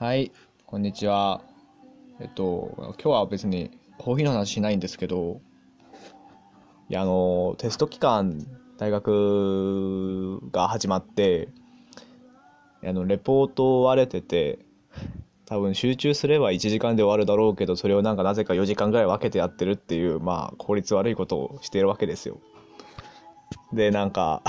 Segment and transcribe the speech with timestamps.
[0.00, 0.32] はい、
[0.64, 1.42] こんにちは。
[2.20, 5.42] えっと、今日は別にコーヒーの話しないんですけど、
[6.88, 8.46] いや、あの、テスト期間、
[8.78, 11.48] 大学が始まって、
[12.82, 14.60] あの、レポートを追われてて、
[15.44, 22.40] 多分集中すれば1時間で終わるだろうけど、それをなんかなぜか4時間ぐらい分けてやってるっていう、まあ、効率悪いことをしているわけですよ。
[23.74, 24.42] で、なんか、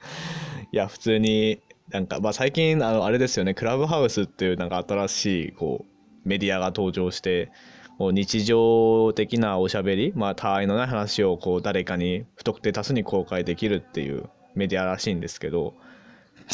[0.72, 1.60] いや、普通に、
[1.90, 5.84] なんか、まあ、最近、あの、あれですよね、クラブハウスっていう、なんか新しい、こ
[6.24, 7.50] う、メディアが登場して、
[7.96, 15.74] こう日常的なおしゃべり、まあ、他愛のない話を、こう、誰かに、不特定多数に公開できるっていうメディアらしいんですけど、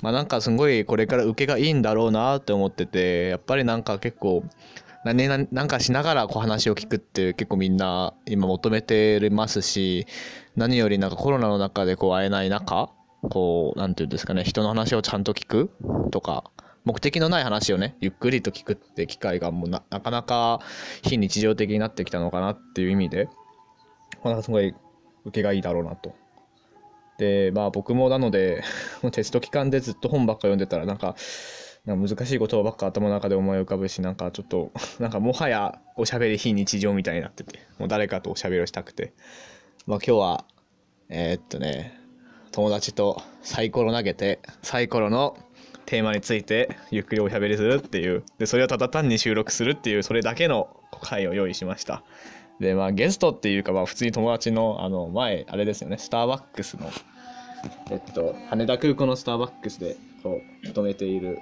[0.02, 4.45] まあ、なんかすごいこれから受けがいいんだろうなって思ってて、やっぱりなんか結構、
[5.04, 10.06] 何々なんかしながらこう話を聞くって結構みんな今求めてますし、
[10.56, 12.88] 何よりなんかコロナの中でこう会えない中、
[13.30, 15.70] こう、なんていうんですかね、人の話をちゃんと聞く
[16.10, 16.45] とか、
[16.84, 20.60] 目的のない話をね、ゆっくりと聞くって機会がもうなかなか
[21.02, 23.29] 非日常的になってきたのかなっていう意味で、
[24.23, 24.74] まあすごい
[25.24, 26.15] 受けがいいだろうなと。
[27.18, 28.63] で、まあ僕もなので、
[29.13, 31.16] テスト期間でずっと本ばっか読んでたらなんか、
[31.87, 39.15] なんか難しい言葉ばっか頭の中で思い浮かぶし、なんかちょっと、 なんかもはやおしゃべり非日常みたいになってて、もう誰かとおしゃべりをしたくて。
[39.87, 40.45] まあ今日は、
[41.09, 42.04] えーっとね、
[42.55, 45.37] 友達とサイコロ投げて、サイコロの
[45.87, 50.69] テーマについてゆっくりおしゃべりするっていう、で、それをただ単に収録するっていう、それだけの
[51.02, 52.05] 回を用意しました。
[52.60, 56.93] で、まあゲストっていうか、まあ普通に友達の、あの、前、あれですよね、スターバックスの、
[57.91, 61.41] えっと、羽田空港のスターバックスで、こう、勤めている、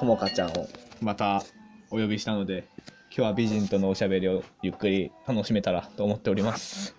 [0.00, 0.66] ともかちゃんを
[1.00, 1.44] また
[1.92, 6.96] お呼びしたので、今日は美人とのおしゃべりをゆっくり楽しめたらと思っております。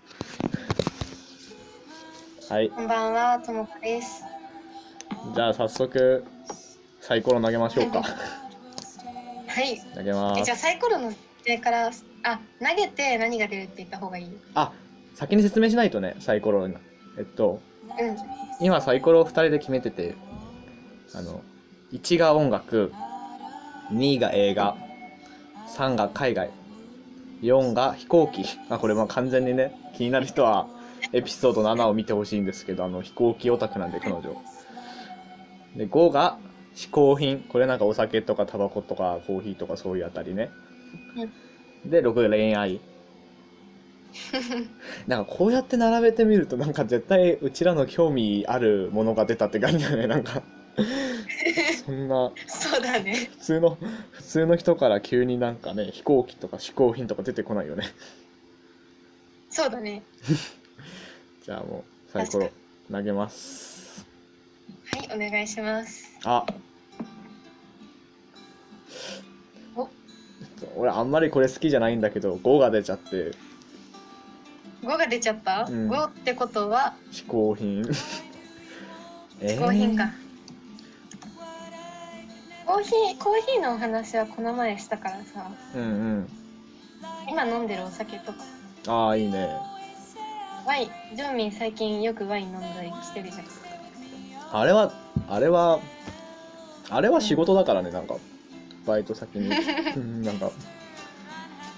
[2.52, 2.70] はい。
[2.70, 4.26] こんばんは、ともこです。
[5.34, 6.26] じゃあ早速
[7.00, 8.02] サイコロ投げましょうか。
[8.02, 9.80] はい。
[9.96, 10.64] 投げまえ、じゃあす。
[10.64, 11.14] サイコロの
[11.48, 11.88] 上から、
[12.24, 14.30] あ、投げて何が出るって言った方がいい？
[14.54, 14.74] あ、
[15.16, 16.75] 先に説明しないとね、サイコロに。
[17.18, 18.18] えっと、うん。
[18.59, 20.16] 今サイコロを2人で決めてて、
[21.16, 21.40] あの、
[21.94, 22.92] 1が音楽、
[23.94, 24.75] 2が映画、
[25.70, 26.50] 3が海外、
[27.44, 28.44] 4が飛行機。
[28.70, 30.68] あ、これもう完全にね、気になる人は
[31.14, 34.42] エピソード7を見てほしいんですけど、あの、飛行機オタクなんで彼女。
[35.76, 36.38] で、5が
[36.76, 37.40] 嗜好品。
[37.40, 40.50] これなんかお酒とかタバコとかコーヒーとかそういうあたりね。
[41.86, 42.80] で、6が恋愛。
[45.08, 50.44] なんかこうやって並べてみるとなんか絶対うちらの興味あるものが出たって感じだねなんか
[51.86, 53.30] そんなそうだね。
[53.32, 53.78] 普通の
[54.12, 57.86] 普通の人から急になんかね飛行機とか嗜好品とか出てこないよね
[59.50, 60.04] そうだね。
[61.44, 62.52] じゃあもうサイコロ
[62.91, 64.06] 投げます。
[64.94, 66.19] はい、お願いします。
[66.24, 66.46] あ。
[69.75, 69.90] お。
[70.78, 73.31] 俺あんまりこれ好きじゃないんだけど5が出ちゃって。
[74.84, 77.85] 5が出ちゃった、うん ?5 ってことは、嗜好品。
[79.41, 80.12] え 嗜好品か。
[82.68, 85.85] コーヒー、コーヒーのお話はこの前したからさ、うんう
[86.19, 86.30] ん。
[87.30, 88.40] 今飲んでるお酒とか、
[88.88, 89.71] ああいいね
[90.66, 93.46] ワイン、ジョンミン最近よくワイン飲んだりしてるじゃん。
[94.54, 94.92] あれは
[95.28, 95.80] あれは
[96.90, 98.16] あれは仕事だからねなんか。
[98.86, 99.50] バイト先に。
[99.96, 100.52] うんなんか。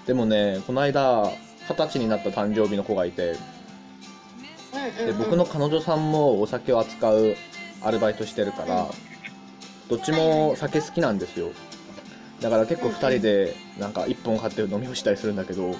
[0.06, 1.30] でもねこの間
[1.68, 3.36] 二十歳になった誕生日の子がいて。
[5.06, 7.36] で僕の彼女さんもお酒を扱う
[7.82, 8.86] アルバイトしてるから
[9.88, 11.50] どっちも酒好きなんですよ。
[12.40, 15.74] だから結構2人でなんか1本買って飲み干したりするんだけど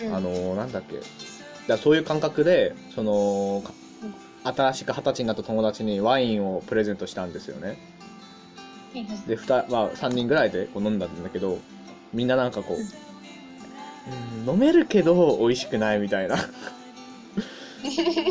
[0.00, 1.00] うん、あのーなんだっけ
[1.68, 3.72] だそういう感覚でそのか
[4.44, 7.76] 新しく二十歳になった友達にワインをプレゼントしたんですよね。
[9.26, 11.58] で 2, まあ、3人ぐらいでこう飲んだんだけど
[12.12, 16.36] みんななんかこう、うん、飲めるけど美味しくないみたいな。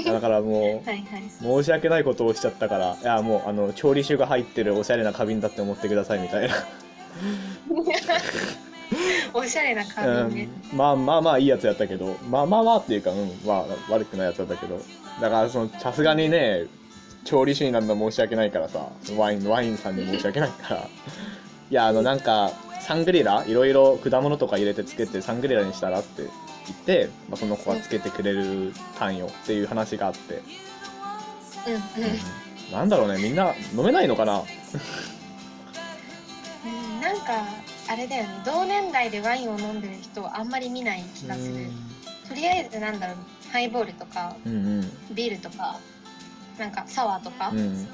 [0.05, 1.23] だからもうはいはい。
[1.39, 6.56] 申し訳ないことをしちゃったからいやもうあの調理酒が入ってるおしゃれな花瓶だって思ってくださいみたいな、
[9.34, 10.50] おしゃれな感じね。
[10.72, 12.18] うん、まあまあまあいいやつやったけど。
[12.30, 14.81] まあまあまあっていうか、うん、まあ悪くないやつだったけど。
[15.22, 16.66] だからそのさすがにね
[17.25, 18.88] 調理酒になるのは申し訳ないからさ。
[19.18, 20.88] ワインワインさんに申し訳ないから。
[21.69, 26.30] いやあのなんかサングリラいろいろ果物とか入れてつけてサングリラにしたらって言っ
[26.86, 30.42] て、まあ、その子がつけてくれるたんよっていう話があって、
[31.68, 31.74] うん。
[31.74, 31.81] うん。
[32.72, 33.22] なんだろうね。
[33.22, 34.44] みんな飲めないのかな？
[36.66, 37.44] うんなんか
[37.89, 38.30] あれだよね。
[38.45, 41.68] 同年代でワインを飲んでる人はあんまり見ない気がする。
[42.28, 43.18] とりあえずなんだろう。
[43.51, 45.16] ハイボールとかうんうん。
[45.16, 45.80] ビールとか
[46.57, 47.88] なんかサワーとか、うん。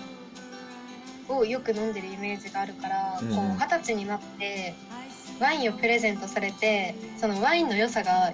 [1.30, 4.75] をよく飲んでるイメージがあるから、うんこう二十歳になって
[5.40, 8.34] ワインをプレゼントされてそのワインの良さが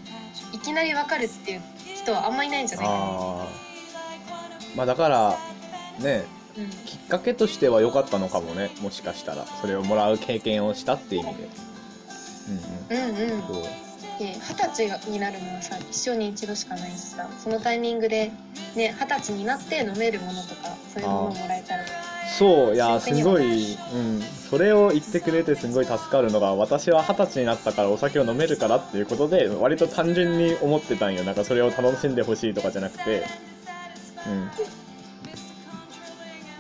[0.54, 1.62] いきなりわかるっていう
[1.96, 2.98] 人はあんまいないんじゃないかな。
[4.76, 5.38] まあだから
[6.00, 6.39] ねうん
[6.86, 9.46] きっかけとしては良かったのかもねもしかしたら。
[9.62, 11.50] それをもらう経験をしたっていう意味で。
[12.92, 13.28] うんうん。
[13.28, 13.42] うんうん。
[13.48, 13.64] そう。
[14.20, 17.30] で二十歳になるのはさ一生に一度しかないしさ。
[17.40, 18.32] そのタイミングで
[18.76, 21.84] ね二十歳になって飲めるものとかそういうものをもらえたら。
[22.38, 31.24] そういやすごい、うん、それを言ってくれてすごい助かるのが私は二十歳になったからお酒を飲めるからっていうことで割と単純に思ってたんよ。
[31.24, 33.24] なんかそれを楽しんでほしいとかじゃなくて。
[34.28, 34.50] うん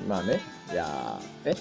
[0.09, 0.41] まあね。
[0.71, 1.53] いやーえ？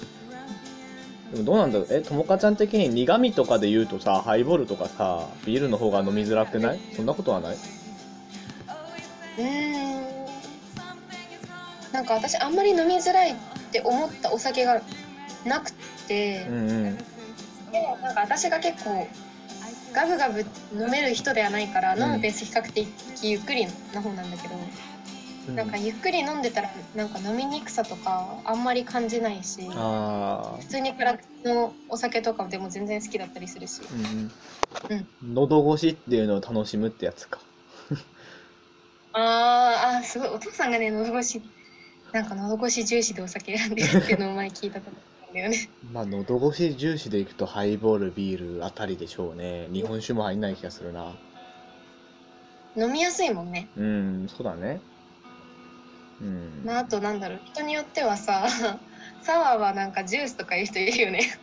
[1.32, 1.86] でもどうなんだろう？
[1.90, 6.80] えともかちゃん的に苦味とかで言うとさハイボールとかさビールの方が飲みづらくない？
[6.96, 7.56] そんなことはない？
[7.56, 10.26] うーん
[11.92, 13.34] なんか私あんまり飲みづらいっ
[13.70, 14.80] て思ったお酒が
[15.44, 15.70] なく
[16.08, 16.96] て、うんうん。
[16.96, 17.04] で
[18.02, 19.06] なんか私が結構
[19.92, 20.40] ガブガブ
[20.72, 22.88] 飲める人ではないから、うん飲むペース比較的
[23.22, 24.54] ゆっくりな方なんだけど、
[25.54, 33.80] なんかゆっくり飲んでたらなんか飲みにくさとかあんまり感じないし普通に暗口のお酒とかでも全然好きだったりするし。
[33.92, 34.30] うん
[34.90, 37.40] うん、喉越しっていうのを楽しむってやつか。
[39.12, 40.28] あーあーすごい。
[40.28, 41.42] お父さんがね喉越し
[42.12, 45.70] なんか喉越し重視でお酒選んでるっていうのを前聞いたことあるんだよね。
[45.92, 49.68] まあ喉越し重視でいくとハイボールビールあたりでしょうね。
[49.72, 51.14] 日本酒も入んない気がするな。
[52.76, 53.68] 飲みやすいもんね。
[53.76, 54.80] うんそうだね
[56.20, 56.62] うん。
[56.64, 58.46] まああとなんだろう人によってはさ
[59.22, 61.38] サワーはなんかジュースとかいう人いるよね。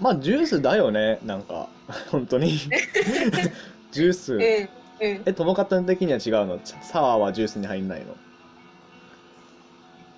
[0.00, 1.68] まあジュースだよねなんか。
[2.10, 2.58] 本当に。
[3.92, 4.34] ジュース。
[4.34, 5.22] うんうん。
[5.26, 6.60] えともかたん的には違うの？
[6.82, 8.16] サワーはジュースに入んないの？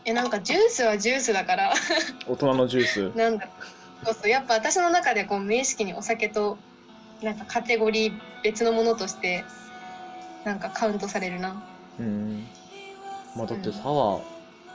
[0.05, 1.73] えなんかジュースはジュースだから。
[2.29, 3.17] 大人のジュース。
[3.17, 3.49] なんだ。
[4.05, 6.59] そうそうやっぱ私の中でこう無意識にお酒と
[7.23, 8.13] なんかカテゴリー
[8.43, 9.45] 別のものとして
[10.45, 11.63] なんかカウントされるな。
[11.99, 12.47] うん
[13.37, 14.23] まあだってサワー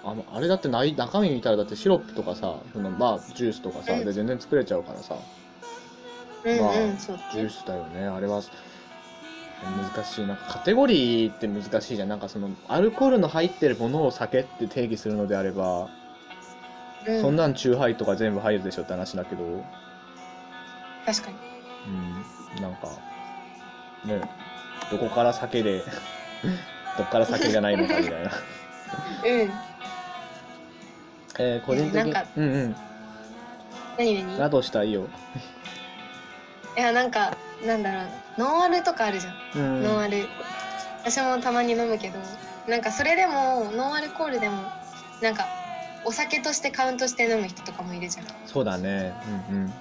[0.03, 4.05] あのあれだってない中身見たらだってシロップとかさそのまあジュースとかさ、うん。
[4.05, 5.15] で全然作れちゃうからさ。
[6.45, 8.41] うんうん、まあジュースだよねあれは。
[9.93, 10.25] 難しい。
[10.25, 12.09] なんかカテゴリーって難しいじゃん。
[12.09, 15.89] なんかそのアルコールの入ってるものを酒って定義するのであれば、
[17.05, 19.43] うん、そんなんチューハイとか全部入るでしょって話だけど。
[21.05, 21.37] 確かに。
[22.55, 22.61] うん。
[22.61, 22.87] なんか
[24.05, 24.21] ね
[24.89, 25.83] どこから酒で
[26.97, 28.31] どっから酒じゃないのかみたいな。
[29.25, 29.51] うん。
[31.39, 32.75] えー個人的にうんうん。
[33.97, 34.37] 何何？
[34.39, 35.07] などしたらいいよ。
[36.77, 38.07] いやなんかなんだろう
[38.37, 40.27] ノンアルとかあるじゃん、うんノンアル。
[41.03, 42.19] 私もたまに飲むけど。
[42.67, 44.57] なんかそれでもノンアルコールでも
[45.21, 45.47] なんか
[46.05, 48.25] お酒としてカウントして飲む人とかもいるじゃん。
[48.45, 49.13] そうだね。
[49.49, 49.55] うん。
[49.55, 49.73] うん。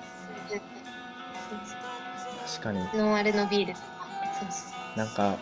[2.46, 2.80] 確かに。
[2.94, 3.86] ノンアルのビールとか。
[4.40, 4.64] そうそ
[4.94, 4.98] う。
[4.98, 5.36] なんか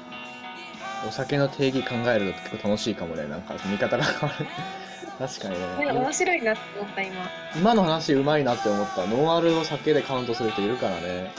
[1.06, 3.26] お酒の定義考えると結構楽しいかもね。
[3.26, 4.46] なんか見方が変わる。
[5.19, 7.31] 確かにね、ね面白いなって思った今。
[7.56, 9.06] 今の話うまいなって思った。
[9.06, 11.32] ノンアルを酒でカウントする人いるからね。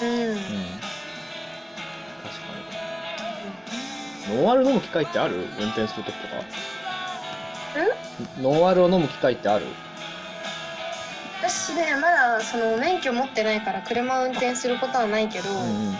[0.00, 0.36] うん、うん。
[0.36, 0.50] 確か
[4.30, 4.36] に。
[4.36, 5.34] ノンアル飲む機会ってある？
[5.60, 6.42] 運転するときとか
[8.40, 9.66] ノンアルを飲む機会ってある？
[11.42, 15.96] 私ねまだその免許持ってないから車を運転することはないけど、うんうん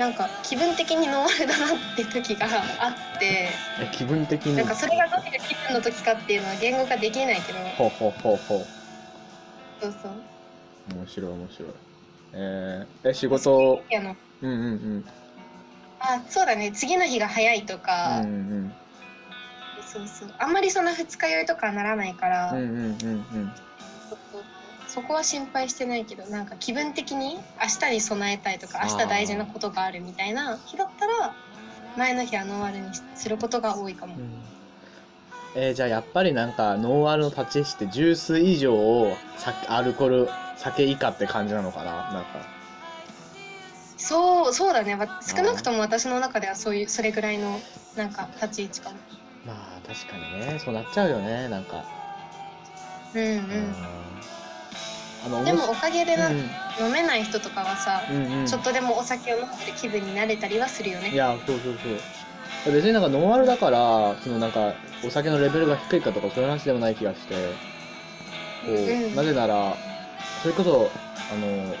[0.00, 4.56] なんか気分的にノンアルだなって時があってえ気分的に？
[4.56, 8.66] なんかそれがどういう気分の時かっていうのは言語化できないけどほうほうほうほう。
[9.82, 10.96] そうそう。
[10.96, 11.70] 面白い面白い。
[12.32, 13.84] えー、え仕事？
[14.40, 14.64] うんうんう
[15.00, 15.04] ん。
[16.00, 16.72] あそうだね。
[16.72, 18.36] 次の日が早いとか、うんう
[18.68, 18.74] ん
[19.86, 20.34] そうそう。
[20.38, 23.52] あんまりそんな二日酔いとかはならないから、うんうんうんうん
[24.92, 31.34] そこは心配してないけどなんか気分的に明日に備えたいとか明日大事なことがあるみたいな日だったら
[31.96, 34.42] 前の日はノンアルにすることが多いかも、うん。
[35.54, 42.12] えーじゃあやっぱりなんかノンアルの立ち位置ってジュース以上をさアルコール酒以下って感じなのかな？
[42.12, 42.28] なんか。
[43.96, 44.94] そうそうだね。
[44.94, 47.60] わ少なくとも私の中ではそういうそれぐらいの
[47.96, 48.96] なんか立ち位置かも。
[49.46, 50.58] まあ確かにね。
[50.58, 51.48] そうなっちゃうよね。
[51.48, 51.84] なんか。
[53.14, 53.40] うんうん、あの
[55.44, 56.36] でもおかげでな、うん。
[56.86, 58.46] 飲めない人とかはさ、うんうん。
[58.46, 61.10] ちょっとでもお酒を飲んでる気分になれたりはするよね。
[61.10, 61.74] いやそうそう
[62.64, 62.72] そう。
[62.72, 64.74] 別になんかノンアルだからそのなんか
[65.04, 67.34] お酒のレベルが低いかとかそういう話でもない気がして。
[68.64, 69.14] こう、うん。
[69.14, 69.76] なぜなら
[70.42, 70.90] それこそ
[71.32, 71.36] あ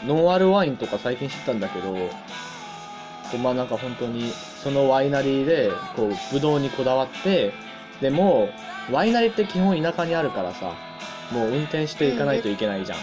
[0.06, 2.10] のノンアルワインとか最近知ったんだけどこ
[3.34, 4.32] うまあなんか本当に
[4.62, 7.52] そのワイナリーでこうブドウにこだわって
[8.00, 8.50] でも
[8.90, 10.74] ワイナリーって基本田舎にあるからさ
[11.32, 12.98] もう運転していかないといけないじゃん、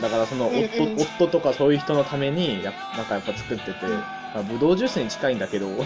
[0.00, 1.02] だからその夫,、うんうん。
[1.02, 3.92] 夫とかそういう人のためにやなんかやっぱ作ってて、うん。
[3.92, 5.68] まあ、ブドウジュースに近いんだけど。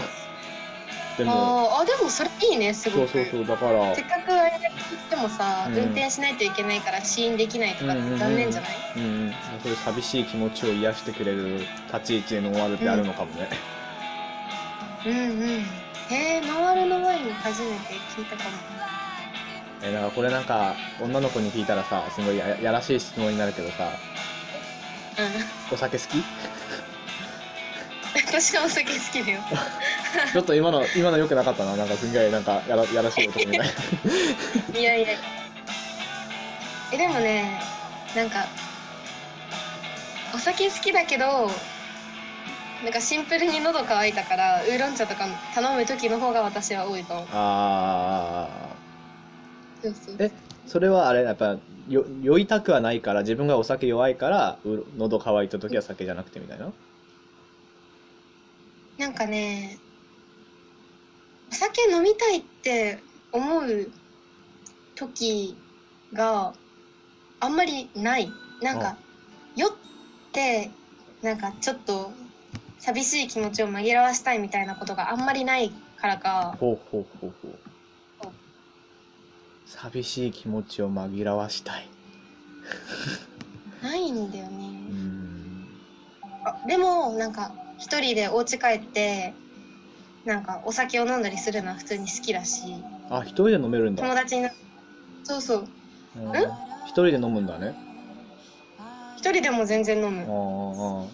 [1.17, 3.07] でもあでもそれいいねすごく。
[3.07, 3.95] そうそうそうだから。
[3.95, 5.75] せっかくあれだけ言ってもさ、うん。
[5.77, 8.19] 運転しないといけないから試飲できないとかっうんうんうん。
[8.19, 9.33] て残念じゃない、うんうん。
[9.63, 11.59] そういう寂しい気持ちを癒してくれる
[11.93, 13.47] 立ち位置でノンアルってあるのかもね、
[15.05, 15.65] うん、うん。
[16.09, 18.74] へえノンアルのワイン初めて聞いたかも
[19.85, 23.89] えだからこれなんか女の子に聞いたらさすごいややらしい質問になるけどさ。
[25.17, 25.73] うん。
[25.73, 26.23] お酒好き？
[28.27, 29.41] 私はお酒好きだよ。
[30.33, 31.75] ちょっと今の今の良くなかったな。
[31.75, 33.69] なんかすんげえなんかやらやらしい男みたい
[34.81, 35.07] いやいや。
[36.91, 37.61] えでもね
[38.15, 38.45] なんか
[40.33, 41.51] お酒好きだけど
[42.83, 48.47] なんかシンプルに喉乾いたからウーロン茶とか頼む時の方が私は多いかもあ
[49.89, 50.31] そうそうえ
[50.65, 56.71] それはあれやっぱよ酔いたくはないから自分がお酒弱いからう喉乾いた時は酒じゃなくてみたいな？
[58.97, 59.77] なんかね
[61.51, 62.99] お酒飲みたいって
[63.31, 63.91] 思う
[64.95, 65.55] 時
[66.13, 66.53] が
[67.39, 68.31] あんまりない。
[68.61, 68.97] なんか
[69.55, 69.69] 酔っ
[70.31, 70.71] て
[71.21, 72.11] なんかちょっと
[72.79, 76.55] 寂しい気持ちを紛らわしたいみたいなことがあんまりないからか。
[76.59, 77.59] ほうほうほうほう
[79.65, 81.87] 寂しい気持ちを紛らわしたい。
[83.81, 85.67] ないんだようねん。
[86.45, 89.33] あでもなんか一人でお家帰って
[90.25, 92.63] なんかお酒を飲んだりするのは普通に好きだし。
[93.09, 94.03] あ一人で飲めるんだ。
[94.03, 94.49] 友達にな
[95.23, 95.67] そうそう。
[96.15, 96.33] うん。
[96.85, 97.75] 一人で飲むんだね。
[99.17, 101.09] 一人でも全然飲あむ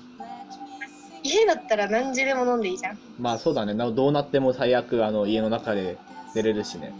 [1.23, 2.95] 家だったら何時でも飲んでいいじゃん。
[2.95, 3.73] ーまあそうだね。
[3.73, 5.97] などうなっても最悪あの家の中で
[6.33, 6.93] 出れるしね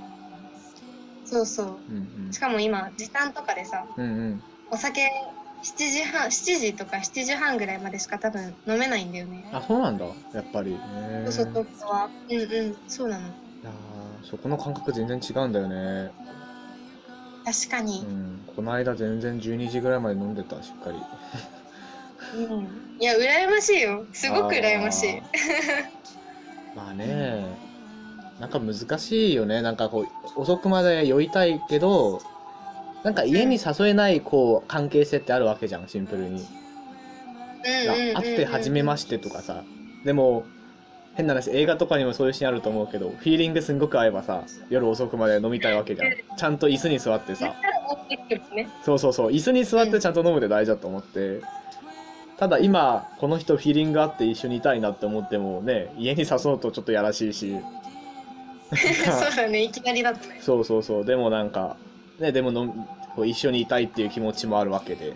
[1.31, 1.79] そうそう。
[1.89, 4.11] うんしかも今時短とかでさうんうん。
[4.11, 5.01] うんお酒
[5.63, 9.49] 7時半7時とか7時半ぐらいまでしか多分飲めないんだよね。
[9.51, 10.05] あそうなんだ。
[10.05, 10.77] やっぱり。
[11.25, 12.77] そうそう東京はうんうん。
[12.87, 13.27] そうなの。
[13.27, 13.29] い
[13.63, 16.11] やーそこの感覚全然違うんだよね。
[17.43, 18.01] 確かに。
[18.01, 18.45] う、ん。
[18.55, 20.97] この間全然12時ぐらいまで飲んでたしっかり。
[22.33, 24.07] うん、いや羨ましいよ。
[24.13, 25.21] すごく羨ましい。
[26.75, 27.70] まあね
[28.41, 29.61] なんか難しいよね。
[29.61, 30.01] なんかこ
[30.35, 32.21] う遅くまで酔いたいけど
[33.03, 36.43] なんか家に誘えないこう関係性ってあるわけじゃんシンプルに。
[37.63, 39.63] 会って初めましてとかさ。
[40.03, 40.43] でも
[41.13, 46.09] 変な話映画とかにもそういうシーンあると思うけどフィーリングすんごく合えばさ夜遅くまで飲みたいわけじゃん。
[46.35, 47.53] ちゃんと椅子に座ってさ。
[48.83, 49.29] そうそうそう。
[49.29, 51.41] 椅子に座ってちゃんと飲むで大事だと思って、
[52.37, 57.55] ただ今この人フィーリングあって一緒にいたいなって思ってもね家に誘うとちょっとやらしいし
[58.75, 60.39] そうだねいきなりだとね。
[60.41, 61.05] そうそうそう。
[61.05, 61.75] でもなんか
[62.19, 62.67] ねでもの
[63.15, 65.13] こう一緒にいたいっていう気持ちもあるわけで、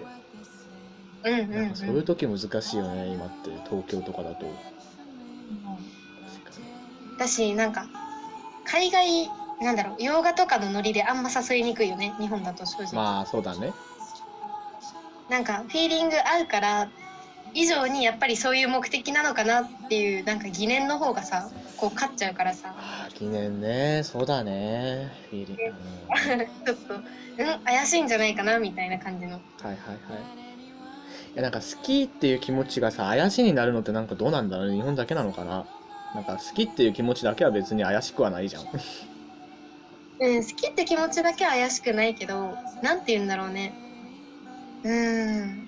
[1.24, 1.76] うんうん、うん。
[1.76, 3.52] そういう時難しいよね今って。
[3.70, 4.36] 東京とかだと。
[4.36, 4.52] 確か
[6.60, 7.88] にだしなんか
[8.66, 9.30] 海外
[9.62, 13.74] なんだろう洋画とかのノリであんま誘いにくいよね日本だと正直、まあそうだね。
[15.30, 16.90] なんかフィーリング合うから
[17.56, 22.76] 以上にやっぱりそういう目的なのかなっていうなんか疑念の方がさこう勝っちゃうからさ。
[22.78, 24.02] あー記念ね。
[24.04, 25.10] そうだね。
[25.30, 25.56] フィーリン。
[25.56, 29.34] グね ちょっとうん怪しいんじゃないかなみたいな感じの。
[29.34, 29.78] はいはいはい。
[31.34, 34.76] いやなんか好きっていう気持ちがさ怪しになるのってなんかどうなんだろうね。
[34.76, 35.66] 日本だけなのかな。
[36.14, 38.64] なんか好きっていう気持ちだけは別に怪しくはないじゃん。
[40.20, 43.74] うん好きって気持ちだけは怪しくないけどなんて言うんだろうね。
[44.84, 45.65] うーん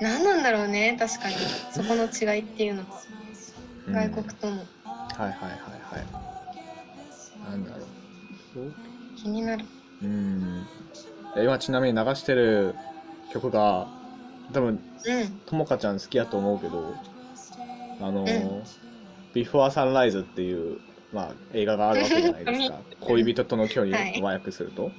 [0.00, 1.34] 何なんだろうね確かに。
[1.72, 2.82] そこの違いっていうの。
[2.82, 2.86] は
[3.86, 3.94] うん。
[3.94, 4.64] 外国とのは
[5.20, 7.50] いはいはいはい。
[7.50, 7.84] なんだろ
[8.62, 8.72] う。
[9.16, 9.64] 気になる。
[10.02, 10.66] うん。
[11.36, 12.74] 今ちなみに流してる
[13.32, 13.88] 曲が
[14.52, 15.28] 多分うん。
[15.46, 16.94] ともかちゃん好きやと思うけど
[18.00, 18.62] あの、うん。
[19.34, 20.78] ビフォーサンライズっていう、
[21.12, 22.80] まあ、映画があるわけじゃないですか。
[23.00, 24.20] 恋人との距離はい。
[24.20, 24.90] を和訳すると、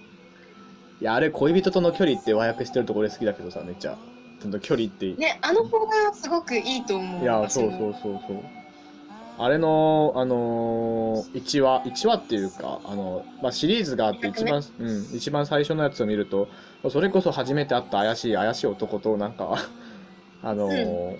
[1.01, 3.97] い、やあれ恋人との距離って和訳してるところ好きだけどさめっちゃ
[4.47, 5.13] と距離って。
[5.13, 7.23] ねあの子がすごくいいと思う。
[7.23, 8.43] いやそうそうそうそう。
[9.37, 16.49] あれのあのー、1話1話っていうかあの、まあ、シリーズがあって一番、うん、一番最初のやつを見ると
[16.89, 19.57] それこそ初めて会った怪しい怪しい男となんか
[20.43, 21.17] あのー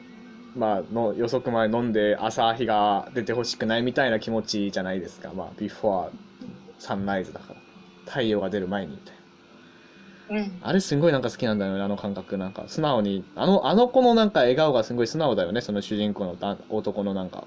[0.56, 5.32] まあの予測前飲んで朝日が出てほしくないみたいな気持ちじゃないですか。
[5.34, 6.10] まあビフォー
[6.80, 7.60] サンライズだから。
[8.10, 9.19] 太陽が出る前にみたいな
[10.30, 10.60] うん。
[10.62, 12.66] あれすごいなんか好きなんだよねあの感覚なんか。
[12.68, 13.24] 素直に。
[13.36, 17.46] あのあの子のなんか笑顔がすごい素直だよねその主人公のだ男のなんか。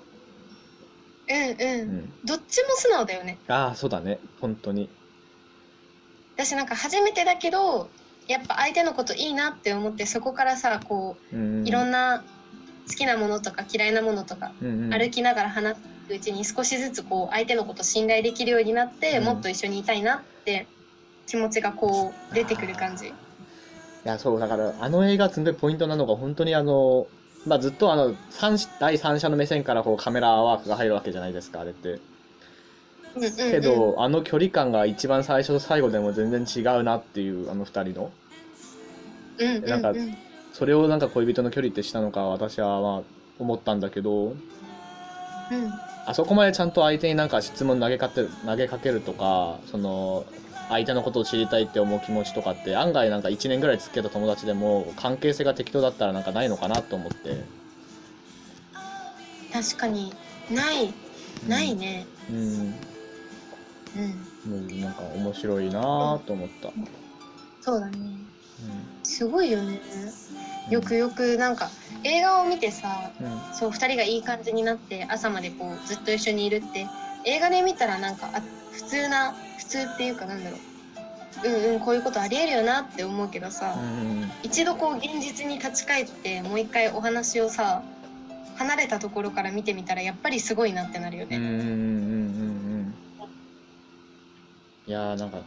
[1.28, 1.88] うんうん。
[1.98, 2.12] ん。
[2.24, 3.38] どっちも素直だよね。
[3.48, 4.18] ああそうだね。
[4.40, 4.88] 本当に。
[6.36, 7.88] 私なんか初めてだけど
[8.26, 12.24] やっぱ相手のこといいなって思ってそこからさこうんういろんな
[12.88, 14.90] 好きなものとか嫌いなものとかうんうん。
[14.90, 19.24] 歩きながら話すうちに少しずつこう相手のこと信頼できるようになって、うん。
[19.24, 20.66] もっと一緒にいたいなって
[21.26, 23.06] 気持ちがこう出てくる感じ。
[23.08, 23.12] い
[24.04, 27.06] やそうだからあの映画すごいポイントなのが本当にあの、
[27.46, 31.88] まあ、ずっとあの三第三者の目線からこうカメラワークが入るわけじゃないですかあれって。
[31.90, 32.00] うん
[33.16, 33.32] うんうん。
[33.34, 38.10] けど、あの距離感が一番最初と最後でも全然違うなっていうあの二人の。
[39.38, 39.92] うんうんうん、なんか
[40.52, 43.02] それをなんか恋人の距離ってしたのか私はまあ
[43.38, 44.28] 思ったんだけど。
[44.28, 44.36] うん。
[46.04, 50.24] あそこまでちゃんと相手になんか質問投げかける投げかけるとかその
[50.68, 57.44] 相手のことを知りたいって思う気持ちとかって案外なんか1年ぐらい付き合った友達でも関係性が適当だったらなんかないのかなと思って。
[59.52, 60.12] 確かに。
[60.50, 60.92] ない。
[61.46, 62.06] ないね。
[62.30, 62.36] うん。
[62.36, 62.74] うん。
[64.46, 64.80] うん。
[64.80, 66.88] なんか面白いなぁと思った、うん。
[67.60, 67.98] そうだね。
[69.02, 69.80] すごいよね。
[70.70, 71.68] よくよくなんか
[72.04, 73.54] 映画を見てさうん。
[73.54, 76.86] そう2人がいい感じになって朝までこうずっと一緒にいるって
[77.24, 80.60] 映画で見たらなんかあ普通な普通っていうかなんだろう。
[81.44, 87.82] うんうんこういうことありえるよなって思うけどさ、うん一度こう現実に立ち返ってもう一回お話をさ
[88.56, 91.36] 離れたところから見てみたらやっぱりすごいなってなるよね。
[91.36, 92.94] うんうんうんうんうん
[94.86, 95.38] いやーなんか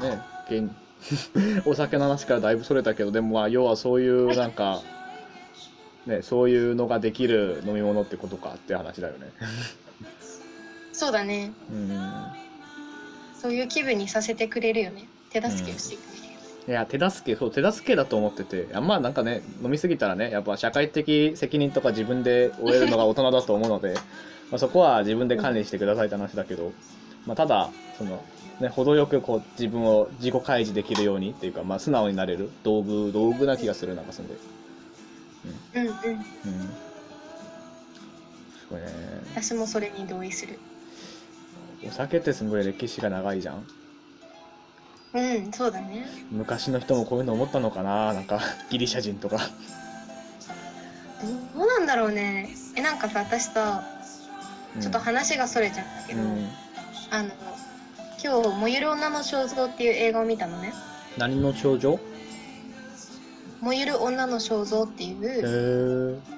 [0.00, 0.70] ね現
[1.66, 4.80] お酒の話からだいぶそれたけどでもまあ要はそういうなんか
[6.06, 9.26] ねそういうのができる飲み物ってことかって話だよね。
[10.92, 11.52] そうだね。
[11.70, 12.43] うん
[13.44, 15.06] そういう気分にさせてくれるよね。
[15.28, 18.70] 手助けをしてくれるよね、いや手助けそう手助けだと思ってて。
[18.72, 23.92] あまあなんかね飲みすぎたらねやっぱ社会的責任とか自分で負えるのが大人だと思うので
[24.50, 26.72] まあそこは自分で管理してくださいって話だけど、
[27.26, 28.24] まあ、ただその
[28.60, 32.50] ね程よくこう自分を自己開示できるようにっていうか、まあ、素直になれる。
[32.62, 34.38] 道具道具な気がするなんかすんで。
[35.74, 35.82] うん。
[35.82, 35.88] うん。
[35.88, 35.94] うん。
[38.54, 38.88] すごいね。
[39.34, 40.58] 私もそれに同意する
[41.88, 43.66] お酒ってすごい歴史が長いじゃん。
[45.14, 46.06] うんそうだね。
[46.30, 48.12] 昔の人もこういうの思ったのかな？
[48.12, 49.38] なんか ギリシャ人とか。
[51.54, 52.48] どうなんだろうね。
[52.76, 53.84] えなんかさ私さ
[54.74, 54.80] うん。
[54.82, 56.48] ちょっと話がそれちゃうんだけど、うん。
[57.10, 57.30] あの
[58.22, 60.72] 今日「燃ゆる女の肖像」っていう映画を見たのね。
[61.16, 62.00] 何の頂上
[63.60, 66.34] 「燃ゆる女の肖像」っていへうえ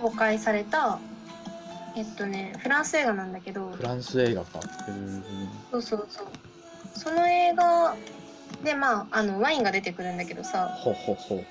[0.00, 0.98] 公開された
[1.94, 3.70] えっとねフランス映画なんだけど。
[3.70, 4.58] フランス映画か。
[4.58, 4.62] へ
[5.70, 6.26] そうそうそう。
[6.94, 7.96] その映画
[8.64, 10.68] でまああのワインが出てくるんだけどえさ。
[10.82, 11.44] ほほほ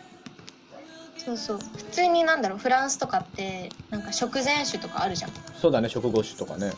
[1.18, 1.60] そうそう。
[1.60, 5.32] 普通になんだろうフランスとかってなんか食前酒とかあるじゃん。
[5.56, 6.72] そうだね食後酒とかね、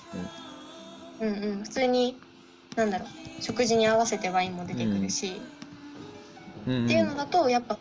[1.21, 1.29] うん。
[1.29, 2.19] うん普通に
[2.75, 3.07] なんだろう。
[3.41, 5.41] 食事に合わせてワインも出てくるし、
[6.67, 6.85] うんうん。
[6.85, 7.77] っていうのだとやっぱ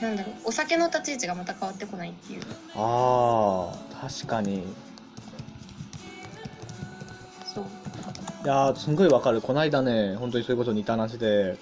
[0.00, 0.34] なんだろう。
[0.46, 2.42] お酒の立ち位置がまた変わってこないっていう。
[2.74, 4.62] ああ確かに。
[7.54, 7.64] そう。
[8.44, 9.40] いやーすんごいわかる。
[9.40, 11.56] この間ね本当にそういうこと似た話で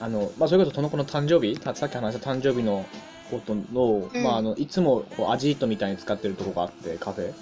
[0.00, 2.84] あの、まあ、それこそその子の誕生日たさっき話した誕生日の
[3.30, 4.22] ことの,、うん。
[4.22, 7.32] まあ、あのいつもこうアジートみたいに使ってるとこがあってカフェ。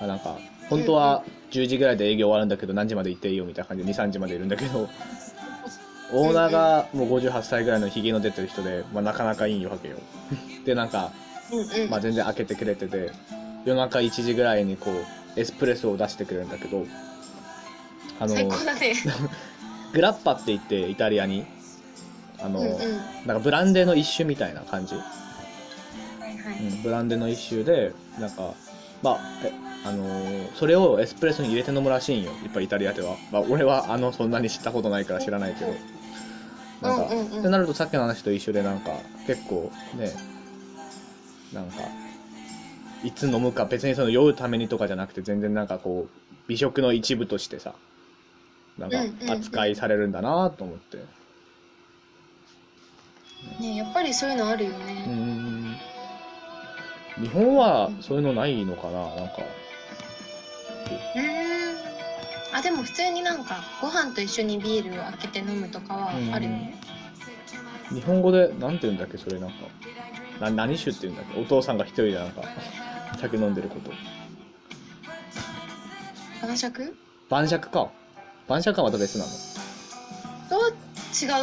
[0.00, 4.88] あなんか本当は10時ぐらいで営業終わるんだけど何時まで行っていいよみたいな感じで23時までいるんだけど
[6.14, 9.96] オーナーがもう58歳ぐらいのひげの出てる人で、まあ、なかなかいいわけよ。
[10.64, 11.12] でなんか
[11.90, 13.10] まあ、全然開けてくれてて
[13.64, 16.84] 夜中1時ぐらいにこうエスプレッソを出してくれるんだけど
[18.20, 18.94] あの最高だね。
[19.92, 21.44] グラッパって言ってイタリアに。
[22.40, 22.76] あの、うんうん。
[23.26, 28.54] なんかブランデーの一種みたいな感じ、はいはい、うん、ブランデーの一種でなんか
[29.02, 29.52] まあえ
[29.84, 32.32] あのーそれをエスプレッソに入れて飲むらしいんよ。
[32.44, 35.74] いっぱいイタリアでは、まあ、俺はあのそんなに知ったことないから知らないけど。
[36.82, 37.38] なんか、うんうんうん。
[37.40, 38.90] ってなるとさっきの話と一緒でなんか
[39.26, 40.12] 結構ね
[41.52, 41.82] なんか
[43.04, 47.74] いつ飲むか別にその酔うためにとかじゃなくて全然なんかこう美食の一部としてさ
[48.78, 48.98] なんか
[49.32, 50.98] 扱いされるんだなと思って。
[53.60, 55.76] ねやっぱりそういうのあるよね、ん。
[57.20, 59.34] 日本はそういうのないのかななんか。
[61.14, 62.56] うーん。
[62.56, 66.78] あでも普通になんかご飯と一緒にビールを開けて飲むとかはあるよね、
[67.90, 69.54] 日本語でなんて言うんだっけそれなんか。
[70.40, 72.42] な何酒って言うんだっけお父さんが一人でなんか
[73.18, 73.90] 酒飲んでること。
[76.46, 76.96] 晩酌？
[77.28, 77.90] 晩酌か。
[78.48, 79.30] 晩酌はまた別なの？
[80.48, 80.68] と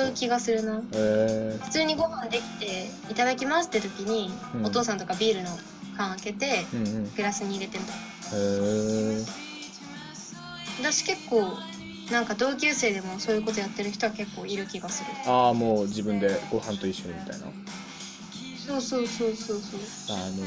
[0.05, 0.77] 違う気がするな。
[0.77, 4.65] へえ普通にご飯できていただきますって時に、うん。
[4.65, 5.49] お父さんとかビールの
[5.97, 7.12] 缶開けてうんうん。
[7.15, 7.82] グラスに入れてへ
[8.32, 9.25] え
[10.82, 11.58] 私結構
[12.12, 15.10] なんか同級生でもそういうことやってる人は結構いる気がする。
[15.32, 17.45] ああもう自分でご飯と一緒にみたいな。
[18.65, 20.17] そうそうそうそうそう。
[20.17, 20.43] あの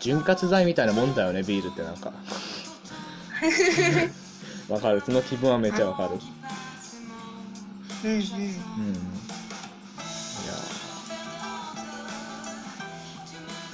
[0.00, 2.12] 潤滑剤みたいなもんだよねビールってなんか。
[4.68, 5.02] わかる？
[5.04, 6.18] その気分はめっちゃわかる。
[8.04, 8.18] うんうん。
[8.18, 8.20] うん。
[8.20, 8.24] い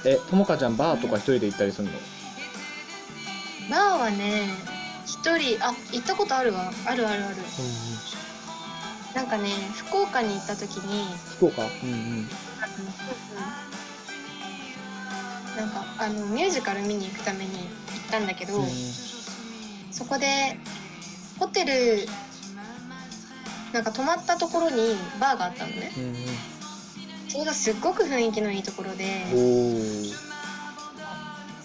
[0.05, 0.07] や。
[0.13, 1.93] えともかちゃんバーとか一人で行ったりするの？
[3.69, 4.49] バーはね
[5.05, 6.71] 一人あ行ったことあるわ。
[6.85, 7.35] あるあるある。
[9.15, 11.05] なんかね福岡に行った時に
[11.37, 11.63] 福岡？
[11.63, 12.29] うんうん
[15.55, 17.67] なんかあのミュージカル見に行くために行っ
[18.11, 18.65] たんだけど、
[19.91, 20.57] そこで
[21.39, 22.07] ホテル
[23.73, 25.91] なんか泊まったところにバーがあったのね。
[25.97, 26.15] うんうん。
[27.29, 29.25] それがすっごく雰囲気のいいところで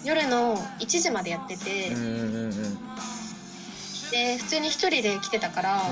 [0.03, 2.53] 夜の1時までやってて、うんうんうんうん。
[4.09, 5.83] で普通に一人で来てたから、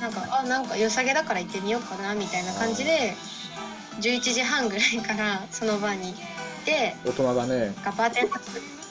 [0.00, 3.14] なんかあなんか良さげだから行ってみようかなみたいな感じで
[4.00, 6.18] 11時半ぐらいからそのバーに行
[6.60, 7.66] って大人だね。
[7.66, 8.28] なんかバーテン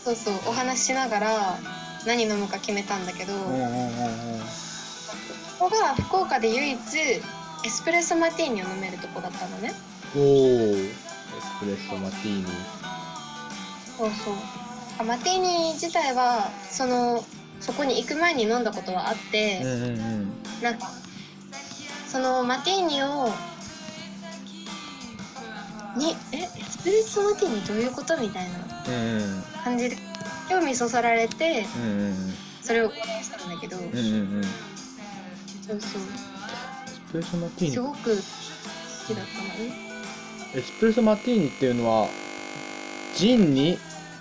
[0.04, 1.60] そうそうお話ししながら
[2.06, 4.42] 何飲むか決めたんだけど、うんうんうんうん
[5.60, 7.22] ここが福岡で唯一エ
[7.70, 9.74] スプレッソマティーニを飲めるとこだったのね。
[10.16, 10.24] おお
[10.78, 12.46] エスプレッソマティーニ。
[13.98, 14.34] そうそう。
[15.00, 17.26] あマティーニ自体はその
[17.60, 20.32] そこに行く前に飲んだことはあって、うんうんうん。
[20.62, 20.90] なんか
[22.08, 23.30] そのマティーニを
[26.00, 28.58] にえエスプレッソマティーニどういうことみたいな
[28.88, 29.98] うんうん感じで
[30.50, 32.34] 興味そそられてうんうん
[32.64, 33.92] それをお願いしたんだけど、うんうんう
[34.40, 34.44] ん。
[34.44, 36.06] そうそうエ
[36.88, 37.72] スプレッソマティーニ。
[37.72, 38.22] すごく好
[39.08, 39.74] きだったのね。
[40.56, 42.08] エスプレッソマティーニっていうのは
[43.16, 43.78] ジンに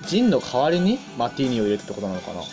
[0.06, 2.42] ジンの代わりにマティーニを入れるってことなのかな？
[2.42, 2.48] そ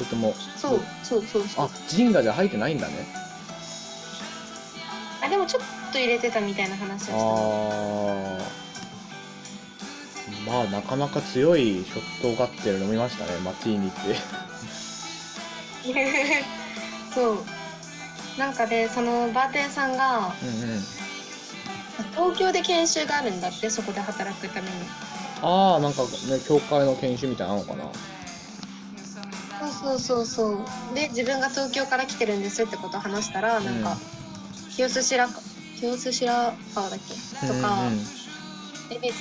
[0.00, 1.66] れともそうそうそうそう。
[1.66, 3.06] あジンがじゃあ入ってないんだね。
[5.24, 8.60] あでもちょっと入れてたみたいな話をしたあのー。
[10.46, 13.38] まあなかなか強いショットガッテル飲みましたね。
[13.44, 13.98] マティーニって。
[17.14, 17.44] そう。
[18.38, 20.84] なんかでそのバーテンさんがうんうん。
[22.12, 24.74] 東京で研修があるんだってそこで働くために。
[25.42, 26.08] ああなんかね
[26.46, 27.84] 教会の研修みたいなのかな。
[29.60, 30.48] そうそうそうそ
[30.92, 30.94] う。
[30.94, 33.96] で自分が東京から来てるんですってことを話したらなんか、
[34.74, 35.40] 清須白か
[35.80, 36.32] 清須白
[36.74, 36.98] 川だっ
[37.40, 37.46] け？
[37.46, 38.00] とか、うんう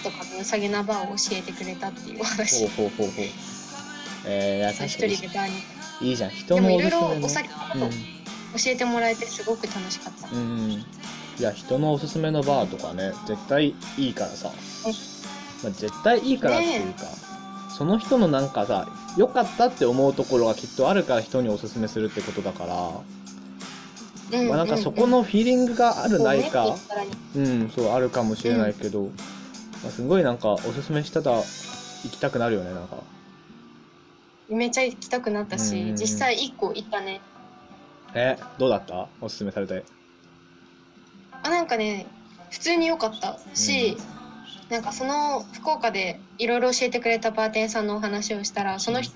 [0.04, 2.68] とかの良さげなバーを教えてくれたっていうお話。
[2.68, 3.26] ほうほうほうほう。
[4.26, 5.16] えー、確かに。
[5.16, 5.48] 人でバー
[6.02, 6.10] に。
[6.10, 6.30] いいじゃん。
[6.32, 10.86] 人でのもいろいろお酒を教えてもらえてすごく楽しかった、うん、うん、い
[11.40, 14.52] や人のおすすめのバーとかね絶対いいからさ、
[15.64, 17.06] まあ、絶対いいからっていうか、
[17.78, 22.92] その人のなんかさ良かったって思うところがきっとあるから人におすすめするってことだから、
[24.32, 26.78] うんまあ、なんかそこのフィーリングがあるないか、こ
[27.36, 29.10] うねんそうあるかもしれないけど、ま
[29.88, 31.44] あ、すごいなんかおすすめしたら行
[32.12, 32.98] きたくなるよねなんか。
[34.50, 35.90] めっちゃ行きたくなったし、うん。
[35.90, 37.22] うん実際1個行ったね。
[38.14, 39.08] えどうだった？
[39.22, 39.84] おすすめされて
[41.44, 42.08] あなんかね
[42.50, 43.96] 普通に良かったし、
[44.70, 49.14] なんかその福岡でいろいろ教えてくれたバーテンさんのお話をしたらその人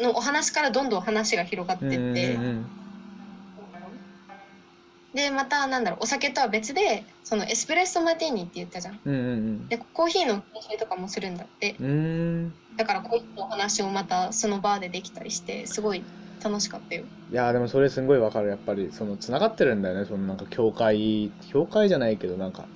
[0.00, 2.66] のお話からどんどん話が広がってって、うんうん
[5.14, 9.00] でまたなんだろうお酒とは別でそのエスプレッソマティーニって言ったじゃん。
[9.04, 11.76] うんうんでコーヒーの研修とかもするんだって。
[11.80, 12.54] うんうん。
[12.76, 16.04] だからコーヒーのお話をまたそのバーでできたりしてすごい
[16.42, 17.04] 楽しかったよ。
[17.30, 18.48] いやーでもそれすごいわかる。
[18.48, 20.04] やっぱりそのつながってるんだよね。
[20.04, 22.66] そのなんか教会教会じゃないけどなんか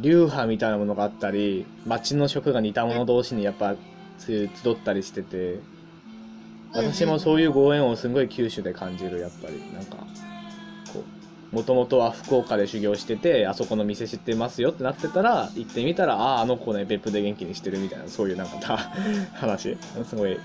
[0.00, 3.74] 流派みたいなものがあったり町の食が似た者同士にやっぱ
[4.18, 5.58] つ集ったりしてて。
[6.72, 9.60] 私もそういうご縁をすごい九州で感じるやっぱり。
[9.74, 10.29] なんかこう
[11.52, 18.76] もともとは福岡で修行しててあそこの店知ってますよってなってたら行ってみたらあああの子ね別府で元気にしてるみたいなそういうなんかた
[19.34, 19.76] 話。
[20.08, 20.38] すごい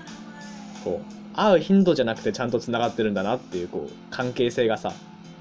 [0.84, 4.92] こう会う頻度じゃなくてちゃんとつながってるんだなっていうこう関係性がさ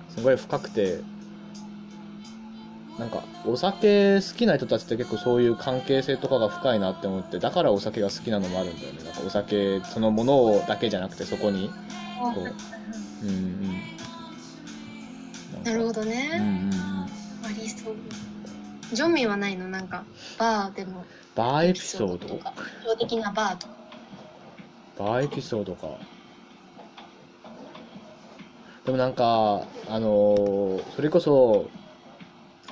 [0.10, 1.00] すごい深くて
[3.00, 9.04] なんかお酒好きな人たちって結構そういう関係性とかが深いなって思ってだからお酒が好きなのもあるんだよね。
[9.04, 11.70] なんかお酒そのものをだけじゃなくてそこに
[12.34, 12.42] こ
[13.24, 13.95] ううんうん
[15.66, 16.20] なるほどうんうんうん。
[17.44, 17.96] ありそう。
[18.94, 19.68] ジョンミンはないの？
[19.68, 20.04] なんか
[20.38, 21.04] バーでも。
[21.36, 22.28] バーエピソード？
[22.28, 23.74] とか印象的なバーとか。
[25.00, 25.88] バーエピソードか。
[28.86, 31.68] でもなんかあのーそれこそ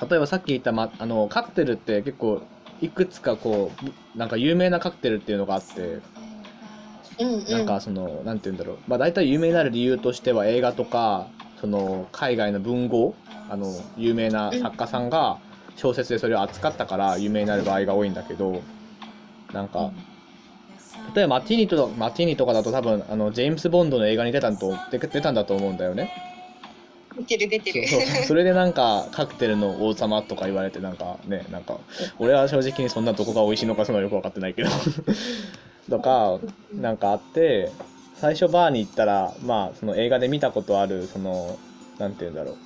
[0.08, 2.42] 例えばさっき言った、ま、あのカクテルって結構
[2.80, 3.72] いくつかこ
[4.14, 5.98] うなんか有名なカクテルっていうのがあって
[7.18, 7.50] うんうん。
[7.50, 8.78] なんかそのなんて言うんだろう。
[8.86, 11.26] まあ大体有名になる理由としては映画とか
[11.64, 13.14] その海外の文豪
[13.48, 15.38] あの有名な作家さんが
[15.76, 18.60] 小説でそれを扱ったから有名になる場合が多いんだけど
[19.50, 19.90] なんか
[21.16, 26.12] 例えばマティーニとマティーニとかだと多分あのジェームス・ボンドの映画に出たんと出出たんだと思うんだよね。
[27.16, 27.88] 出てる出てる。
[27.88, 31.78] そう それでなんかカクテルの王様とか言われてなんかねなんか
[32.18, 34.68] 俺は正直にそんなどこが美味しいのかそんなのよく分かってないけど。
[35.88, 36.38] とか
[36.74, 37.70] なんかあって
[38.16, 41.58] 最初バーに行ったらまあその映画で見たことあるその
[41.98, 42.56] なんて言うんだろう。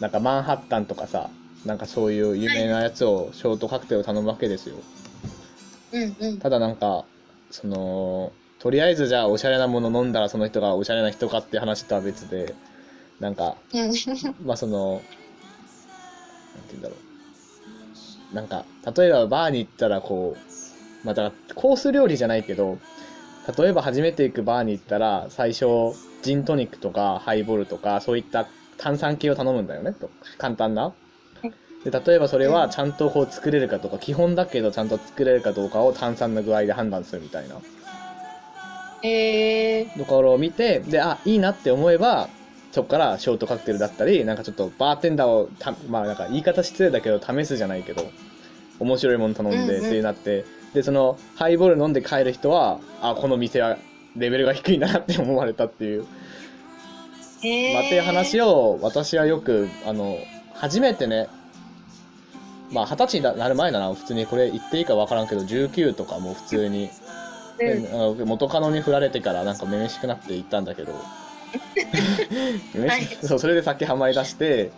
[0.00, 1.30] なんかマンハッタンとかさ
[1.64, 4.76] なんかそういう有名なやつをショートカクテルを頼むわけですよ。
[5.92, 6.38] うんうん。
[6.38, 7.04] ただなんか
[7.50, 12.54] そのとりあえずじゃあおしゃれなもの飲んだらその人がおしゃれな人かって話とは別で
[13.20, 13.92] なんかうん。
[14.44, 15.06] まあその、なんて
[16.70, 16.96] 言うんだろ
[18.32, 18.34] う。
[18.34, 18.64] なんか、
[18.96, 22.78] 例えばバーに行ったらこう、まあだからコース料理じゃないけど、
[23.56, 25.66] 例えば初めて行くバーに行ったら、最初、
[26.22, 28.46] ジントニックとかハイボールとか、そういった
[28.78, 30.92] 炭酸系を頼むんだよね、と簡単な。
[31.84, 37.56] で例えばそれはちゃんとこう作れるかとか、基本だけどちゃんと作れるかどうかを炭酸の具合で判断するみたいな。
[39.02, 42.28] えー、ところを見てであいいなって思えば
[42.70, 48.10] そこからショートカクテルだったりなんかちょっとバーテンダーをたまあなんか言い方失礼だけど試すじゃないけど
[48.78, 53.76] 面白いもの頼んでうんうんっていうなって、でそのハイボール飲んで帰る人はあこの店は
[54.16, 56.06] レベルが低いなって思われたっていう、
[57.44, 60.16] えー、まあ、っていう話を私はよくあの
[60.54, 61.28] 初めてね
[62.72, 64.26] まあ二十歳になる前だな普通に。
[64.26, 66.90] これ言っていいか分からんけど19とかも普通に
[67.60, 68.28] うん。
[68.28, 70.94] 元カノに振られてからなんかめめしくなって行ったんだけど。
[72.74, 74.70] めめしそうそれで酒ハマりだして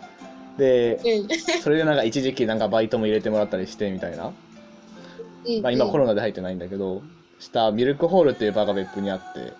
[0.57, 1.61] でうん。
[1.61, 4.33] それでなんか一時期なんかバイトも入れてもらったりしてみたいな、
[5.47, 7.01] うんまあ、今コロナで入ってないんだけど
[7.39, 9.53] したミルクホールっていうバーが別府にあって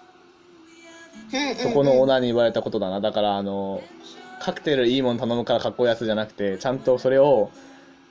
[1.62, 3.02] そこのオーナナーに言われたことだな。
[3.02, 3.82] だからあの
[4.39, 7.52] カクテルいいもの頼むからかっこいいやつじゃなくてちゃんとそれを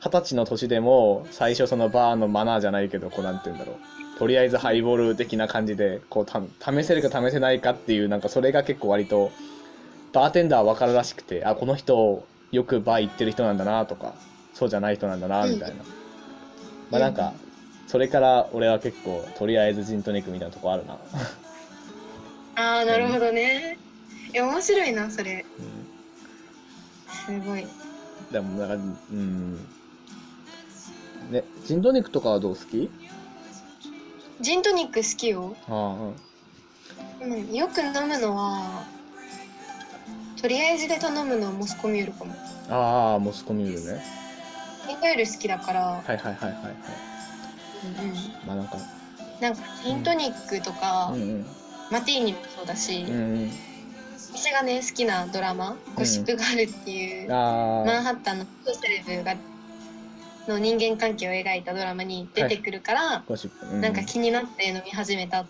[0.00, 3.76] 二十歳の年でも最初そのバーのマナーじゃないけどこうなんて言うんだろう。
[4.18, 9.32] とりあえずハイボール的な感じでこうた試せるか試せないかっていうなんかそれが結構割と
[10.12, 14.14] バーテンダー分かるらしくてあこの人よくバー行ってる人なんだなとか
[14.52, 15.76] そうじゃない人なんだなみたいな、
[16.90, 17.32] まあなんか
[17.86, 20.98] それから俺は結構とりあえずジントニックみたいなとこあるな、
[22.56, 23.78] ああなるほどね。
[24.32, 25.44] いや面白いなそれ。
[25.58, 27.42] うん。
[27.42, 27.66] すごい。
[28.32, 29.56] でもなんかうん。
[31.30, 32.90] ねジントニックとかはどう好き？
[34.40, 37.32] ジントニック好きよ、ああうん。
[37.32, 38.84] うん、よく飲むのは
[40.40, 42.34] とりあえずで頼むのはモスコミュールかも。
[42.68, 44.02] ああモスコミュールね。
[44.88, 46.52] ミカエル好きだから、はいはいはいはいはい。
[46.52, 46.74] うんうん、
[48.46, 48.76] まあなんか。
[49.40, 51.46] なんかジントニックとか、うんうん。
[51.90, 53.50] マティーニもそうだし、うんうん。
[54.34, 57.34] 私がね好きなドラマ「ゴシップガール」っていう、マ
[57.84, 59.36] ンあハッタンのセレブが
[60.48, 65.46] の人間関係を描いたドラマに出てくるから、あゴシップ、うなんか気になって飲み始めたっ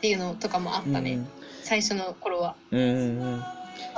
[0.00, 1.20] ていうのとかもあったね、
[1.62, 2.56] 最初の頃は。
[2.70, 3.44] うんうんうん。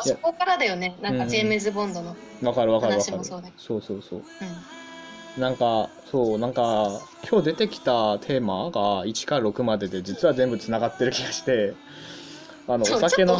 [0.04, 3.12] そこからだよねなんかジェームズ・ボンドの、わかるわかるわかる。
[3.12, 4.18] 話もそうだけそうそうそう。
[4.18, 4.24] うん
[5.38, 11.74] なんかそうなんか今日出てきたテーマが1から6までで実は全部つながってる気がして
[12.66, 13.38] あのお酒の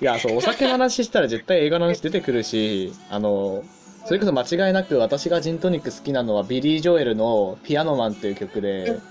[0.00, 3.62] いやそうお酒の話したら絶対映画の話出てくるしあの
[4.06, 9.02] それこそ間違いなく私がジントニック好きなのはビリー・ジョエルの「ピアノマン」っていう曲で、うん。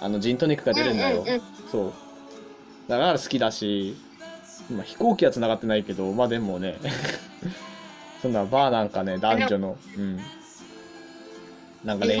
[0.00, 1.42] あのジントニックが出るんだよ、うんうんうん。
[1.70, 1.92] そう。
[2.88, 3.96] だから好きだし、
[4.70, 6.78] まあ、飛行機は繋がってないけどまあでもね。
[8.20, 10.18] そんなバーなんかね男女のうん
[11.84, 12.14] なんか恋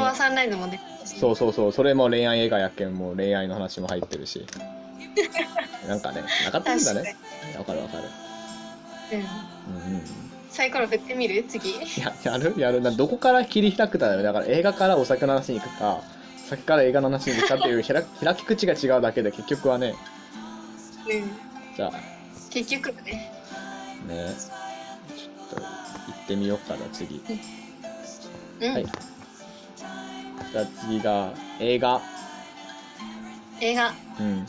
[1.04, 1.72] そうそうそう。
[1.72, 4.44] それも恋愛映画やけんもう恋愛の話も入ってるし。
[5.88, 7.16] なんかねなかったんだね。
[7.58, 8.04] わかるわかる。
[9.16, 10.02] に、うん、うんうん。
[10.50, 11.44] サイコロ振ってみる？
[11.48, 11.74] 次。
[12.00, 12.54] ややる？
[12.58, 12.80] やる？
[12.80, 14.22] などこから切り開くかだよね。
[14.22, 16.02] だから映画からお酒の話に行くか
[16.48, 19.94] 先から映画の話に行くかっていう 開開き口が違うだけで結局はね。
[21.06, 21.30] うん。
[21.76, 21.92] じゃあ。
[22.50, 23.32] 結局ね。
[24.08, 24.34] ね。
[25.16, 25.66] ちょっと行
[26.24, 27.22] ってみようかな次。
[28.60, 28.86] うん、はい
[30.52, 32.00] じゃあ次が映画。
[33.60, 33.92] 映画。
[34.20, 34.46] うん。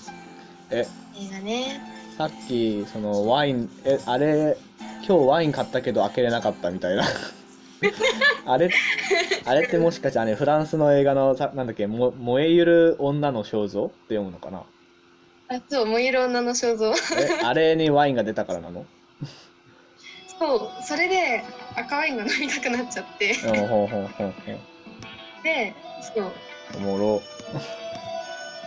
[0.71, 0.85] え
[1.17, 1.81] 映画ね。
[2.17, 4.57] さっきそのワインえあれ
[5.05, 7.03] 今日ワイン買ったけど開けれなかったみたいな。
[8.47, 8.69] あれ
[9.45, 13.87] あれってもしかしてあれフランスの映画のさなんだっけも燃えゆる女の肖像？
[13.87, 14.63] って読むのかな？
[15.49, 16.91] あそう燃える女の肖像。
[16.91, 16.95] え
[17.43, 18.85] あれにワインが出たからなの？
[20.39, 21.43] そうそれで
[21.75, 23.31] 赤ワインが飲みたくなっちゃって。
[23.45, 24.59] うんほうほうほうほう
[25.45, 26.31] でそう。
[26.77, 27.21] おもろ。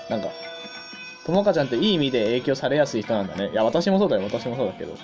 [0.08, 0.28] なんか
[1.26, 3.50] ともかちゃんっていい意味で影響されやすい人なんだね。
[3.50, 4.22] いや私もそうだよ。
[4.22, 4.96] 私もそうだけど。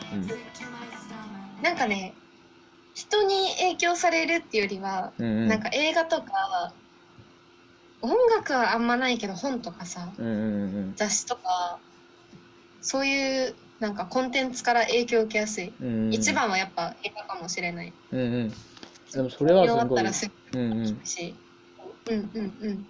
[1.63, 2.15] なんかね
[2.95, 5.43] 人に影響されるっていうよりは、うんうん。
[5.43, 6.75] うんなんか映画とか
[8.01, 11.81] 音楽はあんまないけど本とかさうんうんうん雑誌とか
[12.81, 16.05] そういうなんかコンテンツから影響を受けやすい、うんうん。
[16.07, 17.93] うん一番はやっぱ映画かもしれない。
[18.13, 18.53] うんうん。
[19.13, 19.87] でもそれはすごい。
[19.87, 21.01] ったらすぐうんうん
[22.11, 22.87] うん、うんうん。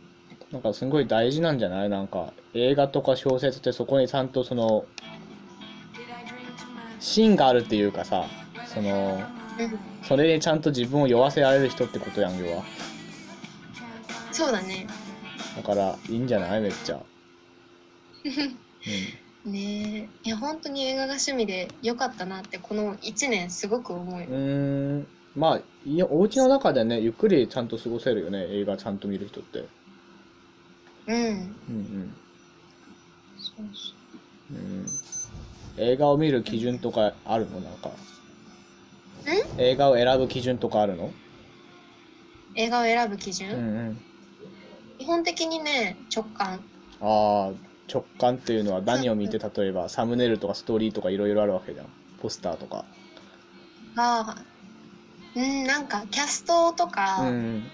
[0.51, 1.89] なんかすごい大事なんじゃない？
[1.89, 4.87] なんか映画とか小説ってそこにちゃんとその
[7.01, 8.25] 芯があるっていうかさ
[8.67, 9.21] その
[9.59, 12.63] うんそれにちゃんと自分を酔わせられる人ってことやん要は。
[14.33, 14.87] そうだね。
[15.57, 16.61] だからいいんじゃない？
[16.61, 17.07] めっちゃ、う
[19.49, 20.29] ねえ。
[20.29, 24.27] いや本当に映画が趣味でよかったなってこの1年すごく思うよ。
[24.29, 29.65] ん、うーんまあいやお家の中でねゆっくりちゃんと過ごせるよね映画ちゃんと見る人って。
[31.07, 31.17] うん。
[31.17, 31.31] うんう
[31.81, 32.15] ん。
[33.39, 33.93] そうそ
[34.51, 34.57] う。
[34.57, 34.87] ん。
[35.77, 37.61] 映画を見る基準とかあるの？
[37.61, 37.91] なんか。
[39.59, 41.07] 映画を選ぶ基準とかあるの？
[41.07, 41.11] う
[42.55, 44.01] 映画を選ぶ基準、うんうん。
[44.99, 46.61] 基本的にね直感。
[47.01, 47.53] ああ
[47.93, 51.87] 直感っていうのは何を見て例えばサムネイルとかストーリーとかいろいろあるわけじゃん。
[52.23, 52.85] ポスターとか。
[53.97, 54.37] が
[55.37, 57.65] うんなんかキャストとか、うん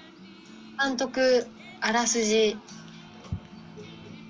[0.82, 1.46] 監督
[1.82, 2.56] あらすじ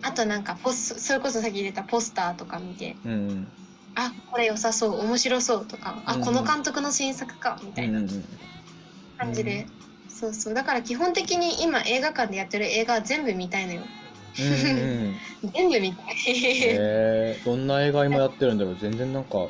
[0.03, 3.13] あとなんかポスそれこそさっき出たポスターとか見てうん。
[3.13, 3.49] うん
[3.97, 8.25] あこれ良さそう面白そうとかあうんこの監督の新作かみたいなうんうん
[9.19, 9.67] 感じで、
[10.09, 10.55] そうそう。
[10.55, 13.83] だから基本的に今映画館でやってる映画は全部見たいのよ。
[14.39, 15.17] うんうん
[15.53, 18.77] 全部見たい、えー、どんな映画今やってるんだろう。
[18.81, 19.49] 全然なんか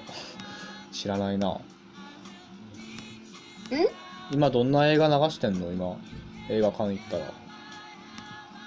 [0.91, 1.61] 知らないな
[4.31, 5.71] 今どんな映画流してんの？
[5.73, 5.97] 今
[6.49, 7.25] 映画館行ったら。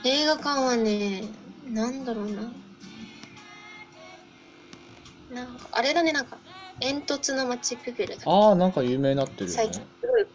[0.06, 1.24] 映画館はね
[1.70, 2.52] なんだろうな。
[5.32, 6.38] なんかあれだねなんか
[6.80, 10.26] 煙突の街プペルだっけああなんか有名になってるよ最ね近すごい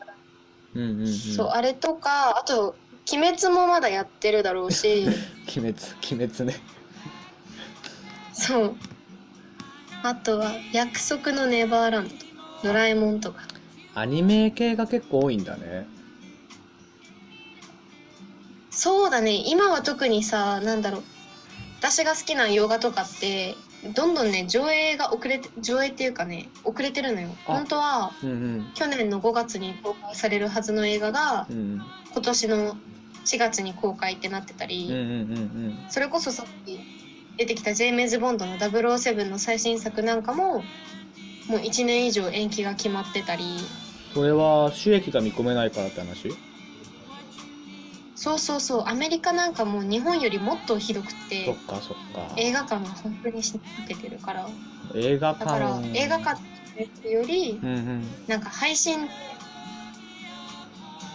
[0.74, 1.06] うんうんうん。
[1.14, 2.74] そうあれとかあと
[3.12, 5.06] 「鬼滅」もまだやってるだろうし。
[5.56, 5.74] 鬼滅
[6.12, 6.56] 鬼滅ね。
[8.32, 8.76] そう。
[10.02, 12.14] あとは「約束のネバーランド」
[12.64, 13.40] 「ドラえもん」とか
[14.00, 15.86] アニメ系が結構多いんだね。
[18.70, 19.32] そうだね。
[19.46, 21.02] 今は特にさなんだろう。
[21.80, 23.54] 私が好きな洋画とかって
[23.94, 27.28] どんどんね上映が遅れて上映っていうかね遅れてるのよ。
[27.46, 28.70] あ本当はうんうん。
[28.74, 31.80] 去年の5月に公開されるはずの映画がうん
[32.12, 32.76] 今年の
[33.24, 36.80] 4月に公開ってなってたり、うんうんうんそれこそさっき
[37.36, 40.62] 出てきたジェームズ・ボンドの007の最新作なんかも
[41.48, 43.44] もう1年以上延期が決まってたり
[44.14, 46.34] それは収益が見込めないからって話？
[48.14, 48.84] そうそうそう。
[48.86, 52.34] アメリカなんかもう日本よりもっとひどくそてっかそっか。
[52.36, 54.48] 映画館が本当に死にかけてるから。
[54.94, 56.40] 映画だから館映画館
[57.08, 58.04] よりうんうん。
[58.26, 59.08] なんか配信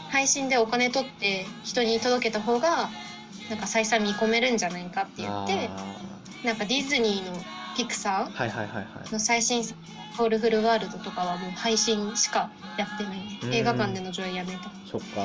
[0.10, 2.90] 配信でお金取って人に届けた方が
[3.50, 5.96] なんか採算見込めるんじゃないかって言ってあ
[6.46, 7.34] なんかディズニーの
[7.76, 8.32] ピクサー？
[8.32, 8.86] はいはいはいはい。
[9.06, 9.80] ーの最新作
[10.18, 13.40] 「コールフルワールド」とかはもう配信しかやってないね。
[13.44, 13.54] うん。
[13.54, 14.72] 映画館での上映やめた。
[14.90, 15.22] そっか。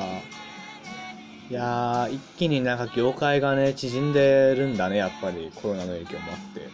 [1.49, 6.69] いやー一気になんか業界がね縮んでるんだねやっぱりコロナの影響もあって。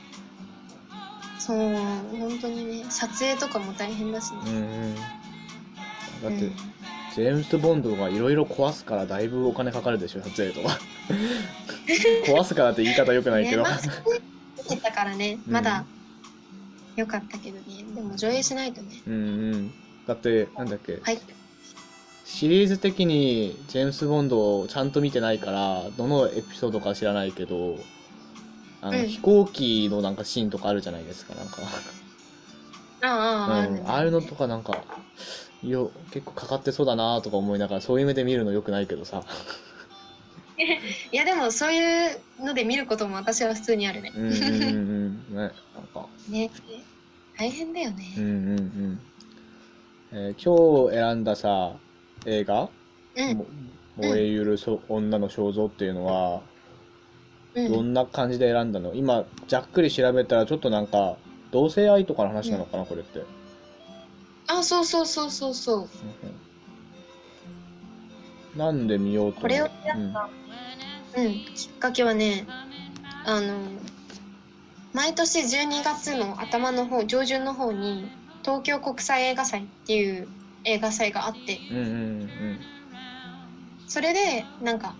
[1.40, 1.58] そう
[2.20, 4.40] 本当にね撮影とかも大変だしね。
[4.46, 4.96] うんうん。
[4.96, 5.06] だっ
[6.24, 6.56] て、うん
[7.16, 10.78] ジェームズ・ボンドがいろいろ壊すからだいぶお金かかるでしょ撮影とか
[12.28, 13.80] 壊すからって言い方よくないけど、ねまあ
[14.68, 15.40] てたからね。
[15.48, 15.54] うん。
[15.54, 15.86] まだ
[16.96, 17.64] 良かったけどね。
[17.94, 19.02] でも上映しないとね。
[19.08, 19.18] うんう
[19.58, 19.74] ん。
[20.08, 21.00] だってなんだっけ。
[21.02, 21.20] はい。
[22.26, 27.78] シリーズ的にジェームズ・ボンドをちゃんと見てないからどのエピソードか知らないけど
[28.82, 29.08] あの、うん。
[29.08, 31.58] 飛行機のなんかシーンとかあるじゃないですかなんか、
[33.02, 33.80] あああああるね。
[33.82, 34.84] うん、ああいうのとかなんか
[35.64, 39.24] よ結構かかってそうだなとか思いながらそういう目で見るのよくないけどさ
[41.12, 44.12] いやでもそういうので見ることも私は普通にあるね。
[44.16, 44.40] うんうんうん。
[44.40, 45.52] うんねなん
[45.94, 46.08] か。
[46.30, 46.50] ね。
[47.38, 48.14] 大変だよね。
[48.18, 49.00] うんうんうん。
[50.12, 51.76] えー今日選んださ
[52.26, 52.70] 映画？
[53.16, 53.38] うん。
[53.38, 53.46] も
[53.98, 56.42] 燃えゆるそ女の肖像っていうのは、
[57.54, 57.72] うん。
[57.72, 58.94] どんな感じで選んだの？
[58.94, 61.18] 今ざっくり調べたらちょっとなんか
[61.52, 63.22] 同性愛とかの話なのかな、これって、
[64.48, 65.90] あそうそうそうそうそ
[68.56, 68.58] う。
[68.58, 70.14] なんで見ようとこれをやったうん
[71.16, 72.46] きっかけはね
[73.26, 73.56] あの
[74.94, 78.10] 毎年12月の頭の方上旬の方に
[78.44, 80.28] 東京国際映画祭っていう
[80.66, 81.90] 映画祭があってうんうんう
[82.26, 82.60] ん
[83.88, 84.96] それでなんか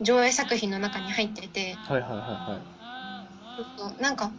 [0.00, 2.60] 上映作品の中に入っててはいはいはいは
[3.78, 4.30] ちょっとなんか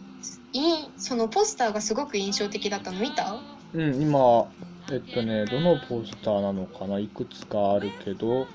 [0.52, 3.22] いいそのポスターがすごく印象的だったの見た？
[3.74, 4.46] いうん今
[4.90, 6.98] えっとねどのポスターなのかな？
[6.98, 8.46] いくつかあるけど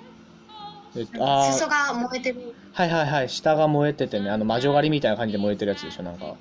[0.95, 1.53] えっとあー。
[1.53, 2.53] 裾が燃えてる。
[2.73, 3.29] はいはいはい。
[3.29, 4.29] 下が燃えててね。
[4.29, 6.25] あの魔女狩りみたいな感じで燃えてるやつでしょなんか。
[6.25, 6.35] は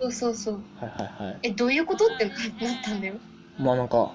[0.00, 0.54] そうそうそう。
[0.54, 1.38] いはいはい。
[1.42, 2.34] えどういうことってなっ
[2.82, 3.14] たんだよ。
[3.58, 4.12] まあなんか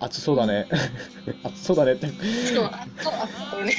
[0.00, 0.66] 熱そうだね。
[1.44, 2.06] 熱そうだねって。
[2.08, 3.72] そうあそうあそうね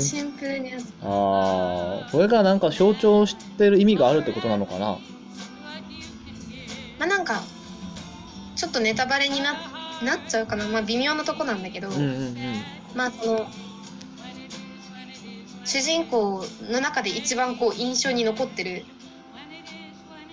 [0.00, 4.98] シンプルにああこれがなんか象徴してる意味があるってことなのかな？
[6.98, 7.42] まあなんか
[8.56, 9.54] ちょっとネタバレにな
[10.02, 10.66] なっちゃうかな。
[10.66, 12.34] まあ微妙なとこなんだけど、うんうんうん。
[12.94, 13.50] まあその
[15.64, 18.84] 主人公の中で一番こう印象に残ってる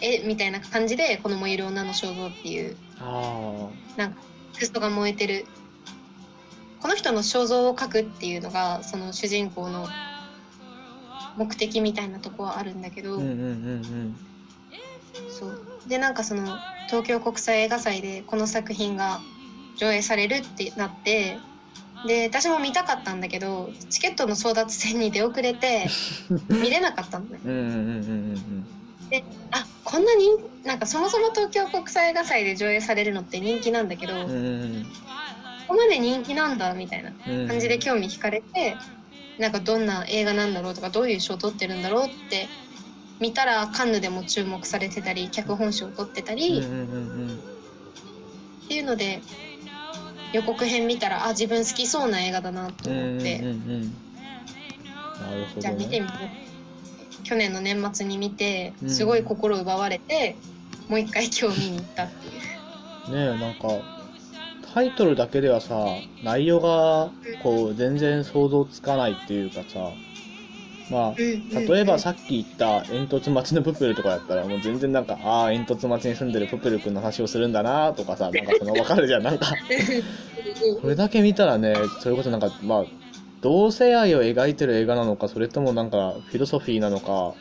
[0.01, 4.17] 絵みたいな感じでこの燃える女の肖像っていうあなんか
[4.53, 5.45] 裾が燃えてる。
[6.79, 9.87] この人の肖像を描くっていうのがその主人公の
[11.35, 14.15] 目的みたいなとこはあるんだけど、あうんうんうん。
[15.29, 15.59] そう。
[15.87, 19.21] でなんかその東京国際映画祭でこの作品が
[19.77, 21.37] 上映されるってなって
[22.05, 25.87] で私も見たかったんだけどチケットの争奪戦に出遅れて
[26.49, 27.39] 見れなかったのね。
[27.43, 27.83] うんうんうんうんう
[28.35, 28.67] ん
[29.51, 38.75] あこんな人なんかそもそも東京国際映画祭で上映されるのって人気なんだけど、うんうこんこまで人気なんだみたいなうんうん感じで興味惹かれて
[39.39, 42.49] なんかどんな映画なんだろうとかどういう賞を取ってるんだろうって
[43.21, 46.59] 見たらカンヌでも注目されてたり脚本賞を取ってたり。
[46.59, 46.73] うんうんう
[47.33, 47.39] ん
[48.65, 49.21] っていうので
[50.33, 53.81] 予告編見たらあ自分好きそうな映画だなとうんうん思って、うんうん。
[53.83, 56.29] なるほどじゃあ見てねみよ
[57.21, 57.23] う。
[57.23, 58.89] 去年の年末に見てうん。
[58.89, 60.35] すごい心奪われて、
[60.87, 62.29] もう一回今日見に行ったってい
[63.11, 63.13] う。
[63.13, 63.69] ねえなんか
[64.73, 65.85] タイトルだけではさ
[66.23, 67.09] 内容が
[67.41, 69.91] こう全然想像つかないっていうかさ
[70.89, 79.47] まあ例えばさっき言った煙突町のプペルとかやったらもう全然なんかああ煙突町に住んでるプペル君の話をするんだなとかさ なんかその分かるじゃんなんか。
[80.81, 82.85] これだけ見たらねそれこそなんかまあ
[83.41, 87.33] 同性愛を描いてる映画なのかそれともなんかフィロソフィーなのか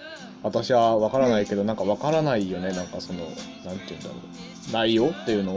[0.43, 3.35] 私は分からないけどなんか分からないよねなんかそのなんて
[3.65, 4.73] 言うんだろう。
[4.73, 5.55] 内容っていうの？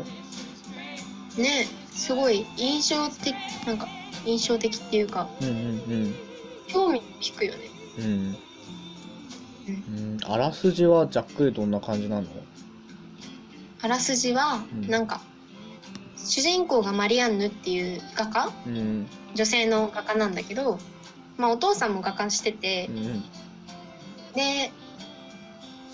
[1.38, 3.36] ねすごい印象的
[3.66, 3.88] なんか
[4.26, 5.28] 印象的っていうか。
[5.42, 6.16] うんうん。
[6.68, 7.60] 興味引くよね
[7.98, 8.06] うん。
[8.06, 8.38] うん。
[9.68, 9.72] う
[10.18, 12.28] んあらすじはざっくりどんな感じなの？
[13.82, 14.88] あらすじはうん。
[14.90, 15.22] なんか、
[16.18, 18.52] 主人公がマリアンヌっていう画家？
[18.68, 19.08] うん。
[19.36, 20.80] 女性の画家なんだけど、
[21.38, 23.24] まあ、お父さんも画家しててう、ん。
[24.36, 24.72] で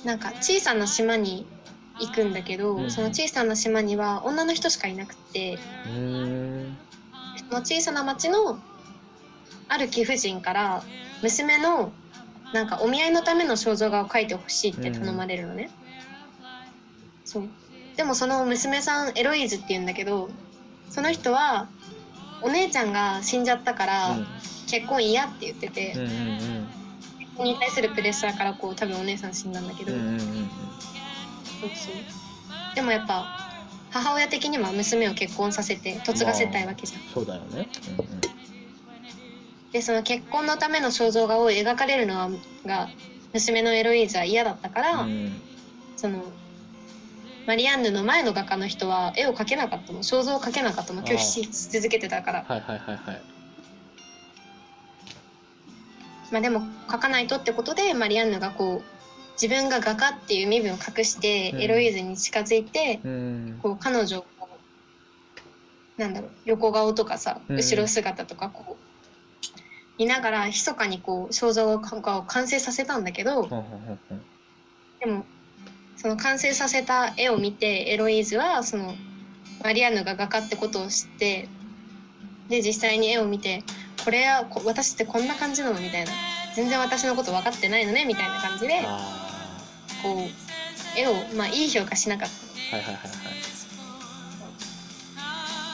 [0.04, 1.46] なんか小さな島に
[2.00, 2.92] 行くんだけど、うん。
[2.92, 6.78] その小さな島には女の人しかいなくてうん。
[7.50, 8.60] その小さな町の
[9.68, 10.84] ある貴婦人から
[11.22, 11.92] 娘の
[12.54, 15.70] なんかお見合いのための肖像画を描いてほしいって頼まれるのね、
[17.24, 17.50] そう。
[17.98, 20.30] でもその娘さんエロイーズって言うんだけど
[20.90, 21.70] その人は
[22.42, 24.18] お姉ちゃんが死んじゃったから
[24.68, 26.68] 結婚嫌って言ってて、うんうんうん
[27.36, 30.30] 結婚に対するプレッシャーからこう多分お姉さん死んだんだけど、うんうんうんそう
[31.76, 32.76] そう。
[32.76, 33.26] でもやっぱ
[33.90, 37.02] 母親的には娘を結婚させて嫁がせたいわけじゃん。
[37.14, 37.68] そうだよね
[39.76, 42.30] でその結婚のための肖像画を描かれるのは
[42.66, 42.88] が
[43.34, 45.42] 娘のエロイーズは嫌だったから、うんうん。
[45.98, 46.32] その
[47.46, 52.46] マリアンヌの前の画家の人は絵を描けなかったの肖像を描けなかったの拒否し続けてたから。
[52.48, 53.22] はいはいはいはい。
[56.32, 58.84] まあでも描かないとってことでマリアンヌがこう
[59.34, 61.62] 自分が画家っていう身分を隠してうん。
[61.62, 63.60] エロイーズに近づいて、うん。
[63.62, 64.26] こう彼女を
[65.98, 67.58] なんだろう横顔とかさうん。
[67.58, 68.85] 後ろ姿とかこう
[69.98, 73.48] 見ながら密かにこう肖像画を完成させたんだけど
[75.00, 75.26] でも
[75.98, 78.94] その完成させた絵を見てエロイーズはその
[79.64, 81.48] マリアンヌが画家ってことを知って
[82.50, 83.64] で実際に絵を見て
[84.04, 85.80] これはこ私ってこんな感じなの？
[85.80, 86.12] みたいな。
[86.56, 88.06] 全然私のこと分かってないのね？
[88.06, 89.60] みたいな感じであ
[90.04, 92.78] こう絵をまあいい評価しなかった。
[92.78, 93.55] ーはいはいはいはい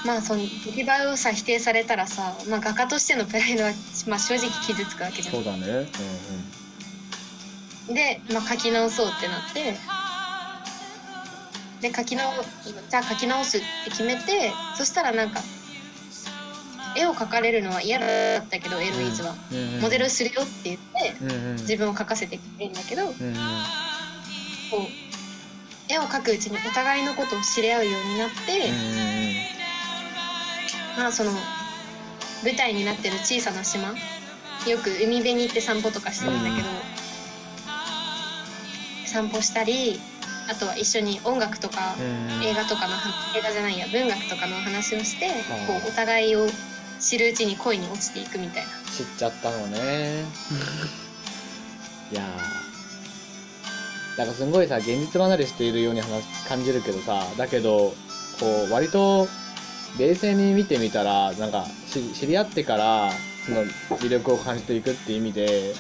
[0.06, 3.72] まあその出来栄えをさ否定されたらさ、まあ、画家としてのプライドは、
[4.08, 5.36] まあ、正直傷つくわけじゃん。
[5.36, 5.68] そうだね。
[5.68, 5.82] うん
[7.90, 7.94] うん。
[7.94, 9.76] で、まあ、書き直そうってなって。
[11.82, 12.32] で書き直
[12.90, 15.42] じゃあ書き直すって決めてそしたらなんか
[16.96, 19.58] 絵を描かれるのは嫌だったけどエロイーズは、うん。
[19.58, 21.56] うんモデルするよって言ってうんうん。
[21.56, 23.34] 自分を描かせてくれるんだけどこうんうん。
[23.34, 23.42] う
[25.90, 29.31] 絵を描くうちにお互いのことを知り合うようになって、ま
[31.08, 31.32] あその
[32.44, 33.94] 舞台になってる小さな島。
[34.68, 36.68] よく海辺に行って散歩とかしてるんだけど、
[39.08, 40.00] 散歩したり
[40.48, 42.44] あとは一緒に音楽とかうん。
[42.44, 45.32] 映画とかの話映画じゃないや文学とかのお話をしてあ
[45.68, 46.48] こうお互いを
[47.00, 48.70] 知るうちに恋に落ちていくみたいな。
[48.92, 50.24] 知っちゃったのね。
[52.12, 54.18] いやー。
[54.20, 57.96] なんかすごいさ現実離れしているように話感じるけどさだけど
[58.40, 59.28] こう割と
[60.00, 63.12] 冷静に見てみたらなんかし知り合ってから
[63.46, 63.64] その
[63.98, 65.74] 魅力を感じていくっていう意味で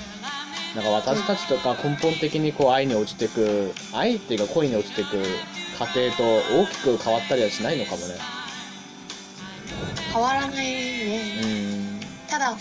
[0.76, 5.24] なんか私たちとか根本的にこう愛に落ちてく愛っていうか恋に落ちてく
[5.78, 8.16] 過程と大きく変わったりはしないのかもね。
[10.14, 11.22] 変わらないね。
[11.44, 12.00] うん。
[12.28, 12.56] ただ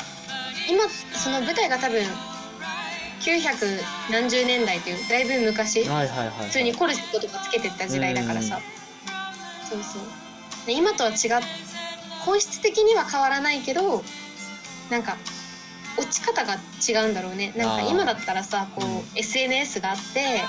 [0.69, 0.89] 今
[1.19, 2.03] その舞台が多分
[3.21, 3.81] 900
[4.11, 5.85] 何十年代というだいぶ昔。
[5.85, 8.61] はいはいはい、はい、普通にコルセットとかつけてった時代だからさ。
[9.69, 10.20] そうそう
[10.67, 11.17] で今とは違っ
[12.25, 14.03] 本質的には変わらないけど
[14.91, 15.17] なんか
[15.99, 17.53] 落ち方が違うんだろうね。
[17.57, 19.03] なんか今だったらさこう、うん。
[19.17, 20.45] SNS があってね。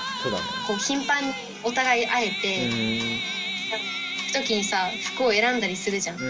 [0.66, 1.32] こう頻繁に
[1.64, 4.42] お互い会えて、うん。
[4.42, 6.16] 時にさ服を選んだりするじゃん。
[6.16, 6.22] うん。
[6.24, 6.28] う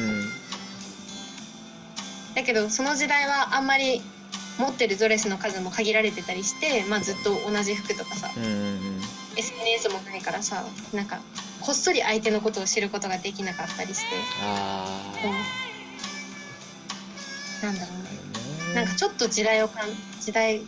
[0.00, 0.44] ん
[2.34, 4.02] だけどその時代はあんまり
[4.58, 8.28] 持ってるドレスの数も限られてたりして、まあ、ずっと同じ服とかさ
[9.36, 11.20] SNS もないからさなんか
[11.64, 14.16] こっそり相手のことを知ることができなかったりして。
[14.42, 15.28] あこ
[17.62, 18.08] うなんだろうね。
[18.72, 19.88] あなんかちょっと時代をかん
[20.20, 20.60] 時代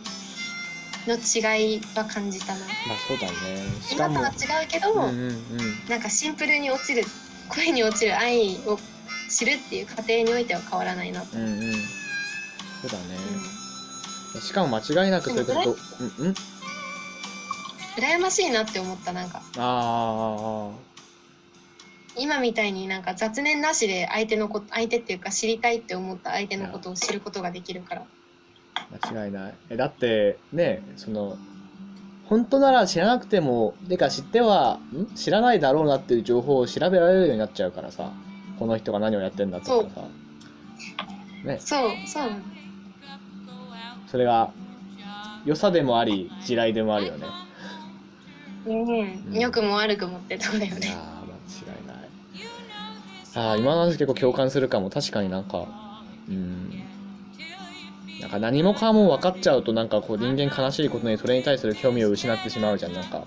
[1.05, 2.59] の違いは感じたな。
[2.87, 3.33] まあそうだね。
[3.91, 5.85] 今とは違うけど、うんうんうん。
[5.87, 7.03] なんかシンプルに落ちる
[7.49, 8.79] 恋に落ちる愛を
[9.29, 11.73] 知るっていう過程においては変わらないなと、うんうん。
[12.81, 13.17] そうだね。
[14.35, 16.31] うしかも間違いなくそれこそどうんうん。
[16.31, 16.35] ん、
[17.97, 19.43] 羨ましいなって思ったなんか。
[19.57, 20.71] あ
[22.19, 28.05] 今みたいになんか雑念なしで相手のこと相手っていうか知りたいって思った相手のことを知ることができるから。
[28.75, 29.53] あ間違いない。
[29.69, 31.37] えだってねその
[32.25, 35.05] 本当なら知らなくてもてか知ってはん？
[35.15, 38.11] 知らないだろうなっていう情報を調べられるようになっちゃうからさ。
[38.59, 40.01] この人が何をやってんだとかさ。
[41.43, 41.59] ね。
[41.59, 42.31] そうそう。
[44.07, 44.51] それが
[45.45, 47.27] 良さでもあり地雷でもあるよね。
[48.65, 49.39] うん。
[49.39, 50.97] 良くも悪くもってとこだよね
[53.37, 54.89] ああ今の話結構共感するかも。
[54.89, 55.67] 確かになんか
[56.27, 56.83] うん。
[58.19, 62.93] なんか何もかも分かっちゃうとなんかこう人間悲しいことにそれに対する興味を失ってしまうじゃん。
[62.93, 63.23] なんか。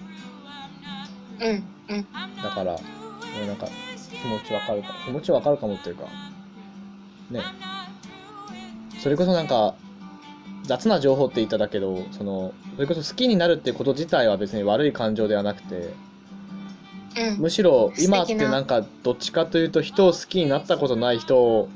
[1.41, 2.07] うんうん。
[2.43, 2.79] だからも
[3.45, 3.69] うなんか
[4.21, 6.03] 気持ちわかるか気持ちわかるかもっていうか。
[7.31, 7.43] ね。
[8.99, 9.77] それこそなんか
[10.65, 15.95] 雑な情報って言っただけどそのそれこそ好きになるってこと自体は別に悪い感情ではなくて
[17.17, 17.39] うん。
[17.39, 21.69] むしろ今ってななんかどっちかというと人を好きになったことない人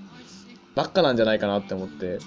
[0.74, 2.18] ばっかなんじゃないかなって思って。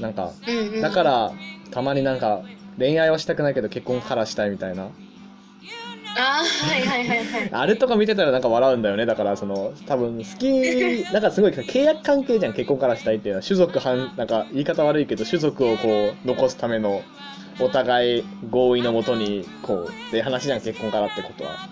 [0.00, 0.80] なんかうんうん。
[0.80, 1.32] だから
[1.70, 2.42] たまになんか
[2.78, 4.90] 恋愛はしたくないけど結婚からしたいみたいな。
[6.16, 7.48] ああはいはいはいはい。
[7.50, 9.06] あれとか見てたらなんか笑うんだよね。
[9.06, 13.44] だからその多分好きなんかすごい契約関係じゃん結婚からしたいっていうのは。
[13.44, 17.02] 種族反なんか言い方悪いけど種族をこう残すための
[17.60, 21.68] お互い合意のもとにこうで話じゃん結婚からってことは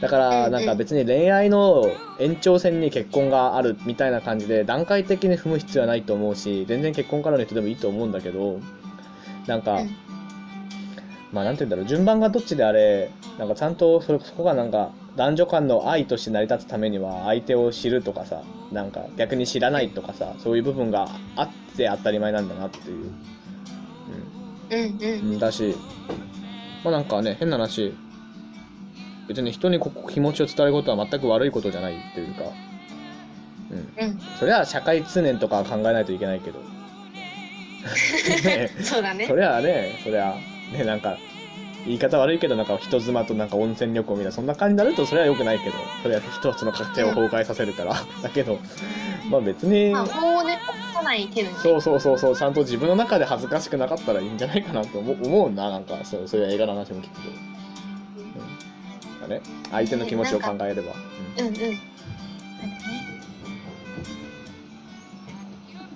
[0.00, 1.86] だからなんか別に恋愛の
[2.18, 8.60] 延長線に結婚があるみたいな感じで段階的に踏む必要はないと思うし全然結婚からの人でもいいと思うんだけど
[9.46, 9.96] なんか、うん。
[11.32, 18.42] まあなんて言うんだろう順番がどっちであれなんかちゃんとそれそこがなんか男女間の愛として成り立つためには相手を知るとかさ
[18.72, 23.10] なんか逆に知らないとかさそういう部分があって当たり前なんだなっていう、
[24.70, 25.32] うんうん。
[25.32, 25.74] うん、だし
[26.84, 27.94] まあなんかね変な話
[29.28, 32.44] 別に人にここ気持ちを伝えることは全く悪いことじゃないっていうか、
[33.70, 34.20] うん、うん。
[34.38, 36.58] それは社会通念とかは考えないといけないけど。
[38.44, 39.26] ね そうだね。
[39.26, 40.34] そりゃあねそりゃ
[40.72, 41.16] ねなんか
[41.84, 45.76] 言い方悪いけどなんか人妻となんか温泉旅行みたいなそんな感じになるとそれは良くないけど。
[46.02, 48.58] それは一つの家庭を崩壊させるから、 だけど
[49.30, 49.90] まあ別に。
[49.90, 52.36] まあ法をね起こさない程度にそうそうそうそう。
[52.36, 55.98] ちゃんと自分の中で恥ずかしくなかったらいいんじゃないかなと思う思うななんか。
[56.04, 57.55] そうそういう映画の話も聞くと、う
[59.26, 59.42] ん、だね。
[59.70, 60.92] 相手の気持ちを考えれば、
[61.38, 61.78] うんうんうん。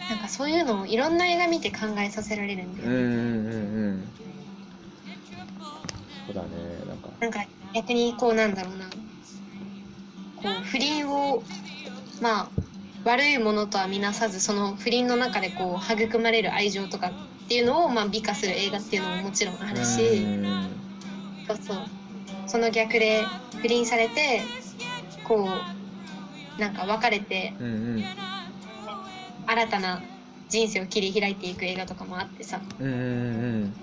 [0.09, 4.13] なんかそういうのをいろんな映画見て考えさせられるんだよ、うんうんうんうん。
[6.27, 7.11] そうだねなんか。
[7.21, 8.87] なんか逆にこうなんだろうな。
[10.37, 11.45] こう不倫を
[12.21, 12.51] まあ
[13.05, 17.13] 悪いものとは見なさずその不倫の中でこう育まれる愛情とかっ
[17.49, 20.81] ていうのをまあ美化する映画っていうのももちろんあるし、うん。
[21.47, 22.00] そうそう
[22.51, 23.25] その逆で
[23.63, 24.41] 不倫されて
[25.23, 25.49] こ
[26.59, 28.05] うなんか別れてうんうん。
[29.47, 30.03] 新たな
[30.49, 32.61] 人生を切り開いていく映画とかもあってさ。
[32.81, 32.91] うんう
[33.67, 33.75] ん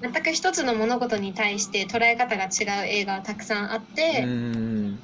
[0.00, 5.00] 全く一つの物事に対して捉え方が違う映画はたくさんあっうんて、うんうん。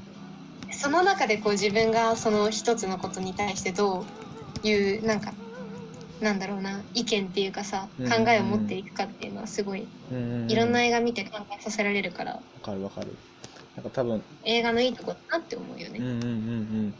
[0.70, 4.06] その中でこう自分がその一つのことに対してど
[4.62, 5.34] ういうなんか
[6.24, 10.16] なんだろうな意見っていうかさうん考えを持っていくかっていうのはすごいうん。
[10.16, 12.32] うんいろんな映画見て考えさせられるから。
[12.32, 13.08] わかるわかる。
[13.76, 15.98] なんか多分映画のいいとこだなって思うよね。
[15.98, 16.94] うんうんうんうん。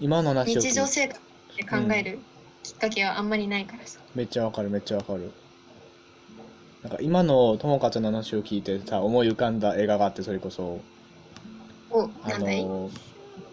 [0.00, 1.20] 今の話日常生活
[1.56, 2.18] で考える
[2.62, 4.00] きっかけはあんまりないからさ。
[4.14, 5.32] めっちゃわかるめっちゃわかる。
[6.82, 10.80] なんか今のともかちゃんの話を聞いてさ思い浮かんだ映画があってそれこそ。
[11.90, 12.64] おあなんだい？
[12.64, 12.90] の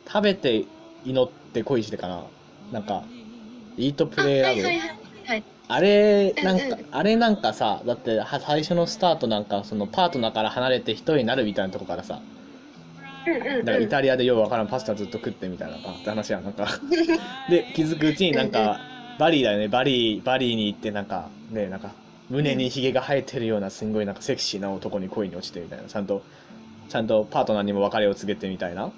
[0.08, 0.66] 食べて
[1.06, 2.24] 祈って恋してかな。
[2.72, 3.04] なんか
[3.78, 4.90] イートプレイラブいはいはい
[5.26, 5.44] はい。
[5.68, 6.86] あれなんか、うんうん。
[6.92, 12.22] あれなんかさだっては最初のスタートなんかそのパートナーから離れて一人になるみたいなとこからさ。
[13.26, 13.66] うんうんうん。
[13.66, 16.68] だからイタリアでようわからんパスタずっと食ってみたいなかって話やんなんか。
[17.50, 18.80] で気づくうちになんか
[19.18, 19.68] バリーだよね。
[19.68, 21.92] バリーバリーに行ってなんかねなんか
[22.30, 25.86] 胸にひげが生えてるようなすんごいなんかセクシーな男に恋に落ちてみたいな。
[25.86, 26.22] ちゃんと
[26.90, 28.92] ちゃんとパートナーにも別れを告げてみたいな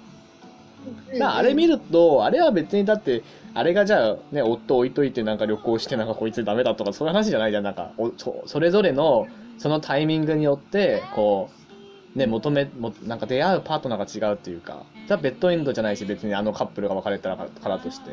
[1.20, 3.22] あ、あれ見るとあれは別にだって
[3.54, 7.64] あれがじゃあね夫置いといてなんか旅行してなんかこいつダメだとかそういう話じゃないじゃん。
[7.64, 9.26] なんかおそそれぞれの
[9.58, 11.50] そのタイミングによってこ
[12.14, 14.84] うね求めもなんか出会うパートナーが違うっていうか。
[15.06, 18.10] じゃあベッドエンドじゃないし別にあのカップルが別れたらからとして。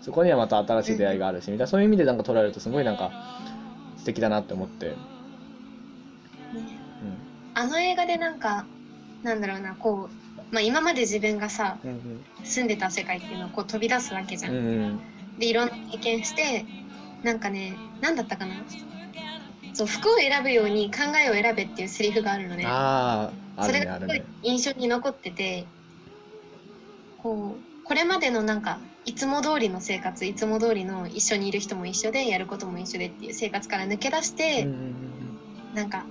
[0.00, 1.66] そこにはまた新しい出会いがあるしみたいな。
[1.66, 3.10] そういう意味でなんか捉えるとすごいなんか
[3.98, 4.96] 素敵だなって思って、うん、
[7.54, 8.64] あの映画でなんか
[9.22, 14.52] なんだろうなこう、まあ、今まで自分がさうん住んでた世界っていうのをこう飛び出すわけじゃん。
[14.52, 15.00] うんうん。
[15.38, 16.64] でいろんな経験して
[17.22, 18.54] なんかね何だったかな？
[19.74, 22.64] そう服を選ぶように考えを選べっていうセリフがあるのね。
[22.66, 25.66] あああそれがすごい印象に残ってて
[27.18, 34.74] こうこれまでのなんかいつも通りの生活いつも通りの一緒にいる人も一緒でやることも一緒でっていう生活から抜け出して、うんう
[35.72, 35.74] ん。
[35.74, 36.04] なんか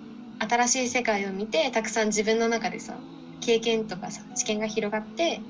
[0.48, 2.96] 新しい世界を見てたくさん自分の中でさ
[3.42, 5.42] 経験とかさ知見が広がって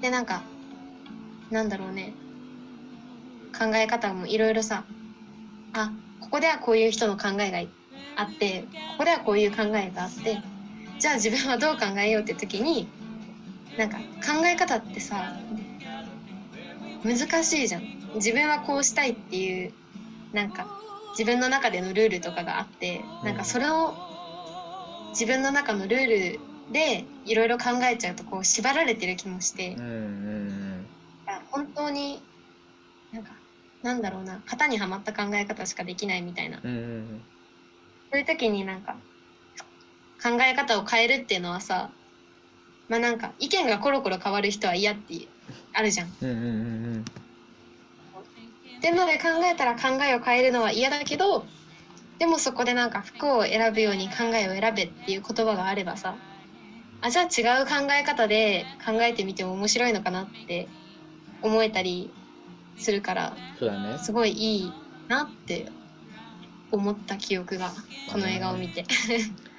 [0.00, 0.42] でなんか
[1.50, 2.12] なんだろうね。
[3.58, 4.84] 考え方もいろいろさ
[5.72, 7.66] あここではこういう人の考えが
[8.16, 10.42] あってここではこういう考えがあって
[10.98, 12.86] じゃあ自分はどう考えようって時に
[13.78, 15.32] なんか考え方ってさ
[17.02, 17.96] 難しいじゃん。
[18.16, 19.72] 自分はこうしたいっていう
[20.32, 20.66] なんか
[21.10, 23.94] 自分の中でのルールとかがあってなんかそれを
[25.18, 26.40] 自分の中のルール
[26.74, 30.86] でいろいろ考えちゃうとこう縛られてる気もしてうんうんうん。
[31.50, 32.22] 本当に
[33.10, 33.30] なんか
[33.82, 36.60] なんだろうな型にはまった考え方しかできないみたいな。
[36.62, 36.80] うんうんう
[37.14, 37.22] ん。
[38.12, 38.96] そういう時になんか
[40.22, 41.90] 考え方を変えるっていうのはさ
[42.90, 45.28] まあなんか意見がコロコロ変わる人は嫌っていう
[45.72, 46.14] あるじゃん。
[46.20, 47.04] うんうんうん
[48.76, 51.46] っていうので考えたら考えを変えるのは嫌だけど
[52.18, 56.16] でもそこでなんか服を選ぶように考えを選べっていう言葉があればさ
[57.02, 60.68] あじゃあ違う考え方で考えてみても面白いのかなって
[61.42, 62.10] 思えたり
[62.76, 63.98] するからそうだね。
[63.98, 64.72] すごいいい
[65.08, 65.66] なって
[66.70, 67.70] 思った記憶が
[68.12, 68.84] この映画を見て。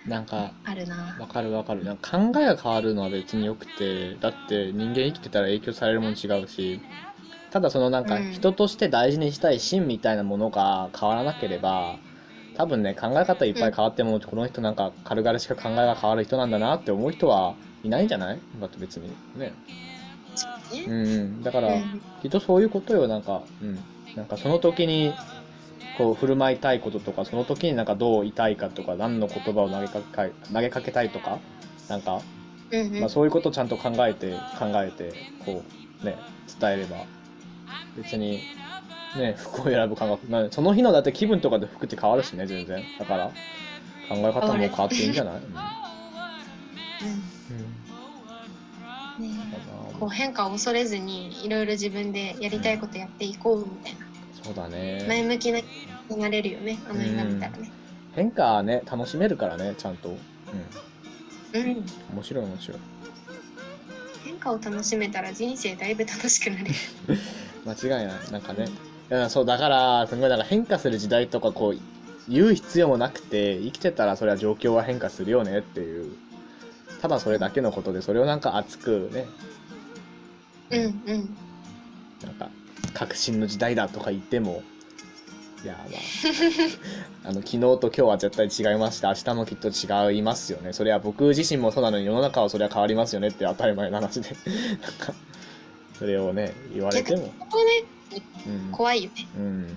[0.06, 1.16] なんか あるな。
[1.20, 1.84] わかるわかる。
[1.84, 6.80] なんか考えが変わるのは別によくてだって人間生きてたら影響されるもの違うし
[7.50, 8.32] ただそのなんかうん。
[8.32, 11.98] 人として大事にしたい芯みたいなものが変わらなければ
[12.58, 18.42] 多分ね考え方いっぱい変わっても、この人なんか軽々しく考えが変わる人なんだなって思う人はいないんじゃない？
[18.56, 19.54] だって別にね。
[20.36, 20.48] そ
[20.88, 21.44] うんうん。
[21.44, 22.02] だから、うん。
[22.22, 23.08] きっとそういうことよ。
[23.08, 23.80] なんかうん。
[24.16, 25.14] なんかその時に
[25.96, 31.40] こう振る舞いたいこととかその時になんかどういたいかとか何の言葉を投げかけ投げかけたいとか
[31.88, 32.22] なんか、
[32.72, 33.00] うんうん。
[33.02, 35.14] まあ、そういうことをちゃんと考えて考えて
[35.46, 35.64] こ
[36.02, 36.18] うね
[36.60, 36.98] 伝えれば
[37.96, 38.40] 別に
[39.18, 40.28] ね服を選ぶ感覚。
[40.30, 42.84] まあその日のだって気分とかで服って変わるしね全然。
[42.98, 43.32] だから
[44.08, 45.42] 考え方も変わっていいんじゃない、うん。
[45.42, 45.46] う
[47.06, 47.58] ん。
[49.20, 49.24] うん。
[49.24, 49.48] ね。
[50.00, 54.06] こう変化を恐れずにいろいろ自分でやりたいことやっていこうみたいな。
[54.32, 55.06] そうだね。
[55.08, 55.66] 前向きなに
[56.18, 57.74] なれるよねあの映画見たらね。
[58.14, 60.18] 変化はね楽しめるからねちゃんと、
[61.54, 61.86] うん、うん。
[62.14, 62.80] 面白い面白い。
[64.24, 66.66] 変化を楽しめたら人生だいぶ楽しくなる。
[67.66, 68.32] 間違いない。
[68.32, 68.70] なんかね
[69.10, 71.80] いやそうだからすごいなんか変化する時代とかこう
[72.30, 76.14] 言う必要もなくて生きてたらそれは状況は変化するよねっていう。
[77.02, 79.28] ただそれだけのことでそれをなんか熱くね
[80.72, 81.38] うんうん。
[82.26, 82.50] なんか
[82.94, 84.64] 革新の時代だとか言っても
[85.64, 85.98] いやま
[87.26, 90.74] あ あの昨日と今日は絶対違いまして明日もきっと違いますよね。
[90.74, 94.36] それは僕自身もそうなのに世の中はそれは変わりますよねって当たり前の話で。
[94.82, 95.14] なんか
[95.98, 97.32] それをね言われても
[98.48, 98.72] うん。
[98.72, 99.28] 怖いよね。
[99.38, 99.68] うん。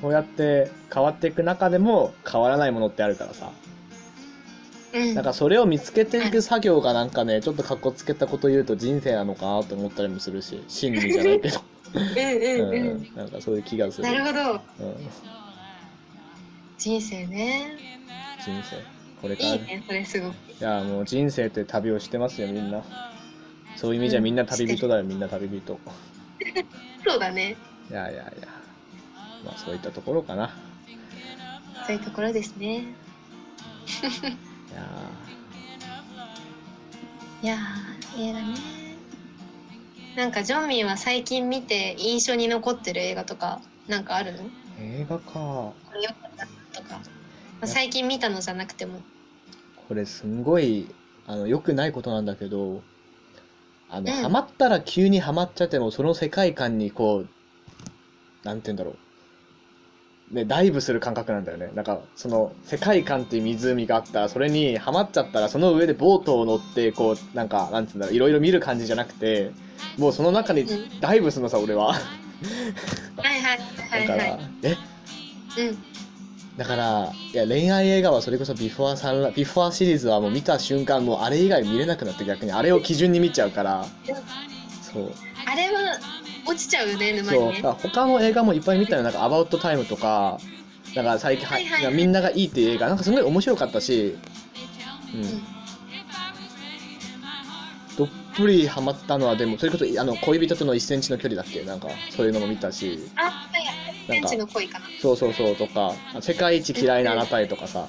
[0.00, 3.50] そうやって変わっていく中でも変わらないものってあるからさ。
[4.92, 5.14] うん。
[5.14, 11.60] なんかそれを見つけていく作業がなんかねちょっとかっこつけたこと言うと人生なのかなと思ったりもするし真理じゃないけど、
[11.94, 13.02] うんうんううん。
[13.02, 14.04] ん、なんかそういう気がする。
[14.04, 14.52] なるほど。
[14.52, 14.60] うん、
[16.78, 17.70] 人生ね。
[18.44, 18.76] 人生。
[19.22, 20.34] これからいいねそれすごく。
[20.34, 22.82] いやもう人生って旅をしてますよみんな
[23.76, 25.80] そういう意味じゃみんな旅人だよ、みんな旅人。
[27.06, 27.56] そうだね。
[27.90, 28.48] いやいやいや。
[29.44, 30.54] まあそういったところかな。
[31.86, 32.66] そういうところですね。
[32.66, 32.82] い
[34.74, 34.82] や
[37.42, 38.54] いやー映画ね。
[40.16, 44.32] なんかジョンミンは最近見て印象に残ってる映画とかなんかある？
[44.32, 44.38] の
[44.80, 45.74] 映画か。
[45.94, 47.00] れよかったなとか、ま
[47.62, 49.00] あ、最近見たのじゃなくても。
[49.88, 50.88] これすんごい
[51.26, 52.82] あの良くないことなんだけど
[53.90, 54.22] あの、うん。
[54.22, 57.28] ハマったら急にハマっちゃってもその世界観にこう
[58.46, 60.34] なんて言うんだろう。
[60.34, 61.70] ねダイブする感覚なんだよね。
[61.74, 64.22] なんかその世界観っていう湖があった。
[64.22, 68.16] らそれにハマっちゃったらその上でボートを乗ってこうなんかなんて言うんだろう。
[68.16, 69.52] いろいろ見る感じじゃなくて
[69.98, 71.00] もうその中にうん。
[71.00, 71.92] ダイブするのさ俺は。
[71.92, 72.02] はい
[73.40, 73.58] はい
[73.90, 74.76] はい だから、はいえ？
[75.58, 75.78] うん
[76.56, 83.84] だからいや恋愛映画はそれこそビフォーサンラ、ビフォーシリーズはもう見た瞬間もうあれ以外見れなくなって逆にあれを基準に見ちゃうから。
[84.82, 85.12] そう。
[85.46, 85.98] あれは
[86.46, 87.42] 落ちちゃうよね沼そう。
[87.42, 87.56] にね。
[87.56, 89.02] だから他の映画もいっぱい見たよ。
[89.02, 90.38] なんか「アバウトタイム」とか
[90.94, 91.94] なんか最近は、はいはいはい。
[91.94, 92.88] みんながいいっていう映画。
[92.88, 94.16] なんかすごい面白かったし、
[95.14, 95.20] うん。
[95.20, 95.42] うん。
[97.98, 101.62] どっぷりハマったのはでもそれこそあの恋人との1センチの距離だっけ？
[101.64, 102.98] なんかそういうのも見たし。
[103.16, 103.32] あはい
[103.64, 104.28] はいなんか
[105.00, 107.86] そうそうそうとか「世界一嫌いなあなたへ」とかさ。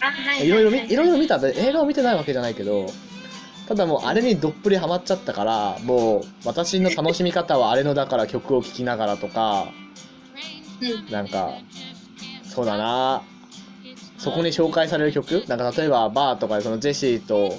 [0.00, 2.86] あはいいろいろいろいろ見た映画を見てないわけじゃないけど
[3.66, 9.66] ただもうあれにどっぷりハマっちゃったからもう私の楽しみ方はあれのだから曲を聴きながらとか
[10.80, 11.50] うんなんか
[12.44, 13.22] そうだな。
[14.18, 15.44] そこに紹介される曲？
[15.46, 17.54] なんか例えばバーとかでそのジェシーと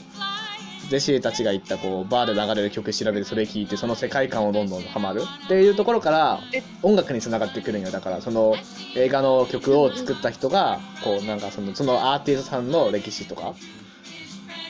[0.90, 5.24] ジェシーたちが行ったこうバーで流れる曲調べてそれ聴いてその世界観をどんどんハマる。
[5.46, 6.64] っていうところからえ。
[6.82, 7.92] 音楽につながってくるんよ。
[7.92, 8.56] だからその
[8.96, 13.54] 映画の曲を作った人がこうなんかそのそのアーティストさんの歴史とか、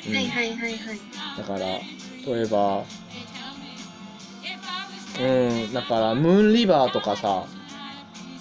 [0.08, 0.14] うん。
[0.14, 1.00] はいはいはいはい。
[1.38, 2.84] だから例えば
[5.22, 7.46] うんだからムーンリバーとかさ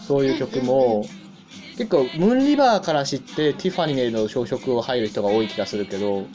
[0.07, 1.07] そういう曲も、
[1.77, 6.27] 結構ムーンリバーから知ってティファニーの朝食を入る人が多い気がするけど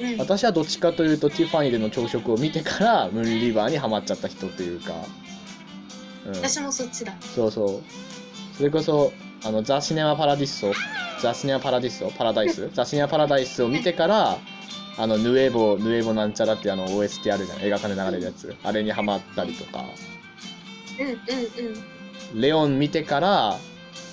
[0.00, 0.18] うん。
[0.18, 4.92] 私はどっちかというとティファニーでの朝食を見てから ムーンリバーにはまっちゃった人というか、
[6.26, 7.14] うん、私もそっちだ。
[7.34, 7.82] そうそう。
[8.56, 9.12] それこそ
[9.44, 10.72] あのザ・シネマ・パラディスソ
[11.20, 12.68] ザ・シネマ・パラディスソパラダイス？
[12.74, 14.38] ザ・シネマ・パラダイスを見てから
[14.98, 17.60] あのヌエボヌエボなんちゃらってあの OST あるじゃん。
[17.60, 18.54] 映画館で流れるやつ。
[18.62, 19.84] あれにハマったりとか。
[20.98, 22.40] うんうんうん。
[22.40, 23.56] レオン見てから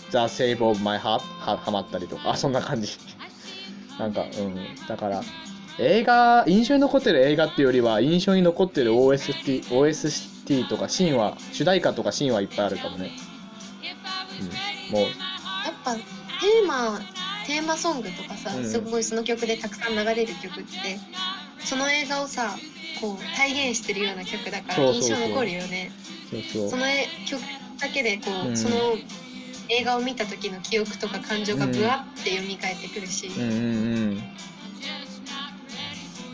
[0.10, 2.38] ザ・セーブ・オブ・マイ・ハートはハマったりとか。
[2.38, 2.98] そんな感じ。
[4.00, 4.56] なんかうん。
[4.88, 5.22] だから
[5.80, 13.12] 映画印象に残ってる映画っていうよりは印象に残ってる OST, OST とかシーンは主題歌とかシーンはいっぱいあるかもね、
[14.90, 15.04] うん、もう。
[15.04, 15.14] やっ
[15.84, 17.00] ぱテーマ
[17.46, 18.66] テーマソングとかさ、うん。
[18.66, 21.00] すごいその曲でたくさん流れる曲って
[21.60, 22.56] その映画をさ
[23.00, 25.92] こう体現してるような曲だから印象残るよね。
[26.32, 26.70] そうそう。
[26.72, 27.42] その絵曲
[27.80, 28.58] だけでこう、うん。
[28.58, 28.76] その
[29.70, 33.54] 映画を見た時の記憶とか感情がぶわって蘇ってくるし、うんうんう
[34.12, 34.24] ん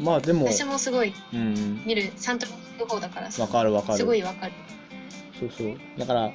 [0.03, 1.39] まあでも私もすごいうん。
[1.39, 3.97] うん見るサントラの方だからさわかるわかる。
[3.97, 4.53] すごいわかる。
[5.39, 5.77] そうそう。
[5.97, 6.31] だから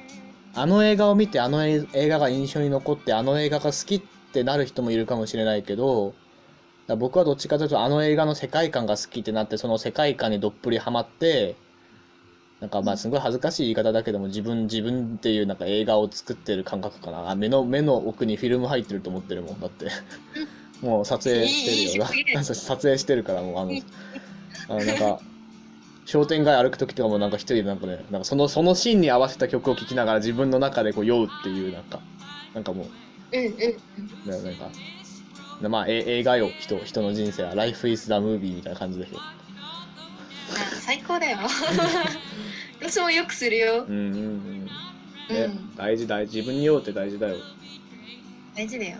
[0.55, 4.01] あの映画を見てあの映映画が印象に残ってあの映画が好きっ
[4.33, 6.13] てなる人もいるかもしれないけど
[6.97, 11.55] 僕はどっちかというとあの映画の世界観が好きってなってその世界観にどっぷりハマって
[12.59, 17.29] なんかまあすごい恥ずかしい言い方だけども自分自分っていうなんか映画を作ってる感覚かな。
[17.29, 19.87] あ目の目の奥にフィルム入ってると思ってるもんだって
[20.81, 22.43] もう撮影してるよな。
[22.43, 23.71] 撮影してるからもうあの
[24.69, 25.19] あのなんか
[26.05, 31.99] 商店街歩く時とかもなんか一人でなんかねなんかそのそのシーンに合わせた曲を聴きながら自分の中でこう酔うっていうなんか
[32.53, 33.37] なんかもう。
[33.37, 33.53] うんうん。
[33.53, 34.69] うんななんか
[35.67, 39.17] まあえ映画よ人人の人生は Life is the movie みたいな感じでしょ。
[39.19, 39.21] あ
[40.81, 41.37] 最高だよ。
[42.79, 43.85] 私もよくするよ。
[43.87, 44.65] うんうんうん。
[44.65, 44.71] ね、
[45.29, 45.75] うん。
[45.75, 46.37] 大事大事。
[46.37, 47.35] 自分に酔うって大事だよ
[48.55, 48.97] 大事だよ。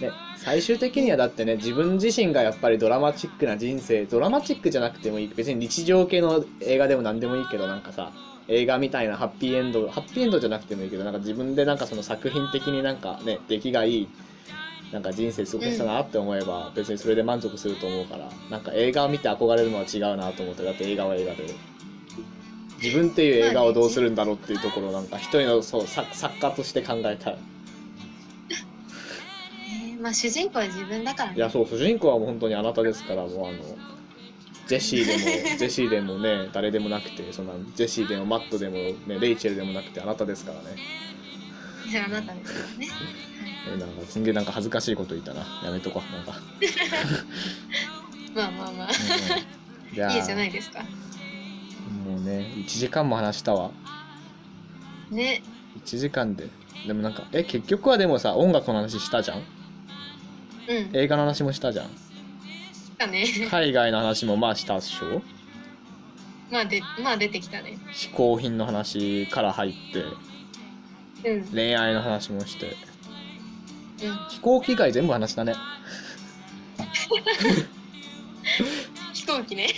[0.00, 5.28] ね、最終的にはだってね自分自身がやっぱりドラマチックな人生ドラマチックじゃなくてもいい。
[5.28, 8.12] 別に日常系の映画でも何でもいいけどなんかさ
[8.48, 14.08] 映画みたいなハッピーエンドハッピーエンドじゃなくてもいいけどなんか自分でなんかその作品的になんかね出来がいい
[14.92, 21.44] なんか人生過ごしたなって思えば別にそれで満足すると思うからなんか映画を見て憧れるのは違うなと思ってだって映画は映画で。
[22.82, 26.08] 自分っていう映画をどうするんだろうっていうところをなんか一人のそう作
[26.40, 27.38] 家として考えたい。
[30.02, 31.36] まあ主人公は自分だからね。
[31.36, 33.58] いやそう主人公はもう本当にあなたですからもうあの
[34.66, 35.18] ジェシーでも
[35.58, 40.64] ジェシーでもね誰でもなくてそんなジェシーでもマットでも、ね、レイチェルでもなくてあなたですからね。
[41.88, 42.88] じゃああなたですからね。
[43.74, 45.46] えなんかすんげえなんか恥ずかしいこと言ったな。
[45.64, 46.34] やめとこうなんか、
[48.34, 48.88] まあまあまあ。
[48.88, 50.80] うん、じゃあいいじゃないですか。
[52.04, 53.70] もうね1時間も話したわ。
[55.12, 55.44] ね。
[55.84, 56.48] 1時間で。
[56.88, 59.61] でもなんかえ結局はでもさ音楽の話したじゃん
[60.68, 60.90] うん。
[60.96, 61.90] 映画の話もしたじゃん。
[62.98, 63.26] だね。
[63.50, 65.22] 海外の話もまあしたっしょ？
[66.50, 67.78] まあでまあ出てきたね。
[67.92, 71.28] 嗜好品の話から入って。
[71.28, 71.38] うん。
[71.38, 72.76] うん恋愛の話もして。
[74.30, 75.54] 飛行機以外全部話したね、
[79.12, 79.68] 飛行機ね。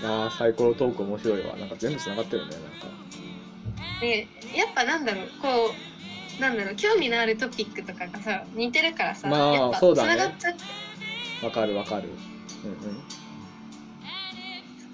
[0.00, 1.56] うん、あーサイコロトーク面白いわ。
[1.56, 2.68] なんか全部つながってるねなんか。
[4.00, 5.70] ねやっぱなんだろうこう
[6.40, 10.14] なんだろう興味のあるトピックとかがさ似てるからさ、まあやっぱそうだね。
[10.14, 11.46] つながっちゃって。
[11.46, 12.08] わかるわかる。
[12.64, 13.02] うんうん。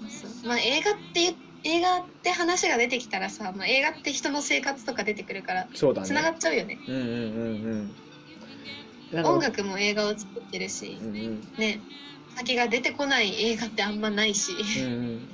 [0.09, 6.07] そうまあ映画って言映画って話が出てきたらさ、まあ、映画って人の生活とか出てくるからそうだね。
[6.07, 6.79] つながっちゃうよね。
[6.87, 7.95] うんうんうん
[9.13, 9.25] うん。
[9.25, 11.41] 音楽も映画を作ってるしうんうん。
[11.57, 11.81] ね
[12.35, 14.93] 先が出てこない映画ってあんまないし、うん。
[14.93, 15.27] うん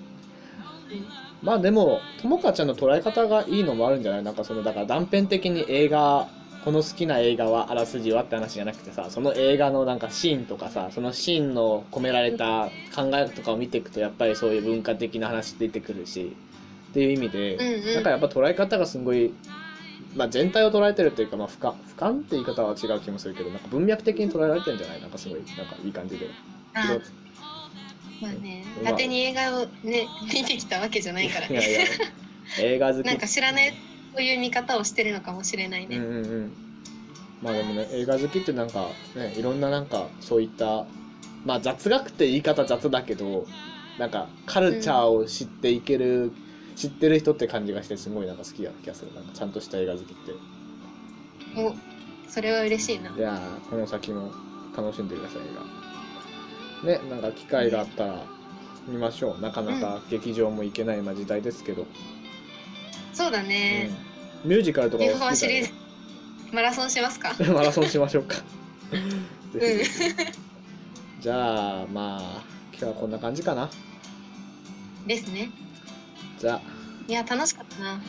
[1.44, 4.24] まあでもともかちゃんの捉え方がいいのもあるんじゃない？
[4.24, 6.28] なんかそのだから断片的に映画
[6.64, 16.34] この好きな映画はあらすじはって話じゃなくてさその映画のなんかシーンとかさそのシーンの込められた考えとかを見ていくとやっぱりそういう文化的な話出てくるし
[16.92, 17.94] っていう意味で、うんうん。
[17.96, 19.34] なんかやっぱ捉え方がすごい、
[20.16, 25.02] まあ、全体を捉えてるっていうか、まあ、俯瞰俯瞰って言い方は違う気もするけどなんか文脈的に捉えられてるんじゃない？
[25.02, 26.28] なんかすごいなんかいい感じで。
[26.76, 26.98] あ
[28.22, 31.48] まあねまあ当てに映画をね見てきたわけじゃないから。
[31.48, 31.80] いやいや。
[31.80, 31.86] ね
[32.60, 33.06] 映画好き。
[33.06, 33.76] なんか知らないこ
[34.20, 36.54] ういう見方をしてるのかもしれないね、うんうんうん。
[37.42, 40.86] まあでもね映画好きってなんかねいろんななんかそういった
[41.46, 43.48] まあ雑学って言い方雑だけど
[43.98, 46.32] なんかカルチャーを知っていける、
[46.76, 49.14] 知ってる人って感じがしてすごいなんか好きな気がする。
[49.14, 50.14] なんかちゃんとした映画好きって。
[51.56, 51.76] お
[52.28, 53.12] それは嬉しいな。
[53.12, 54.32] いやーこの先も
[54.76, 55.83] 楽しんでください映画
[56.84, 58.24] ねなんか機会があったら
[58.88, 59.42] 見ましょう。
[59.42, 61.86] なかなか劇場も行けないまあ時代ですけど、
[63.14, 63.90] そうだね、
[64.44, 64.50] うん。
[64.50, 65.72] ミュージカルとかビお好きだよフォーシリーズ。
[66.52, 67.34] マラソンしますか？
[67.54, 68.38] マラソンしましょうか。
[68.92, 69.26] うん。
[71.22, 73.70] じゃあまあ今日はこんな感じかな。
[75.08, 75.50] ですね。
[76.40, 76.62] じゃあ。
[77.08, 78.02] いや楽しかったな。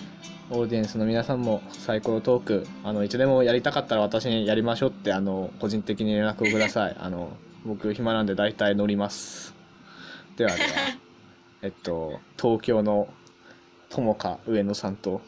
[0.51, 2.66] オーディエンスの皆さんもサイコロトーク。
[2.83, 6.97] あのいつでもやりたかったら私にやりましょうってあの個人的に連絡をください。
[6.99, 9.55] あの僕暇なんで大体乗ります。
[10.37, 10.69] ではでは、
[11.62, 13.09] えっと、東京の
[13.89, 15.23] 友か上野さんと、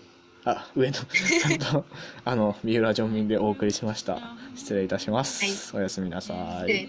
[0.44, 1.86] あ、上野さんと、
[2.24, 4.20] あの、三浦ジ民でお送りしました。
[4.54, 5.72] 失礼いたします。
[5.74, 6.34] はい、おやすみなさ
[6.66, 6.88] い。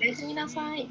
[0.00, 0.80] おやすみなさい。
[0.80, 0.88] ね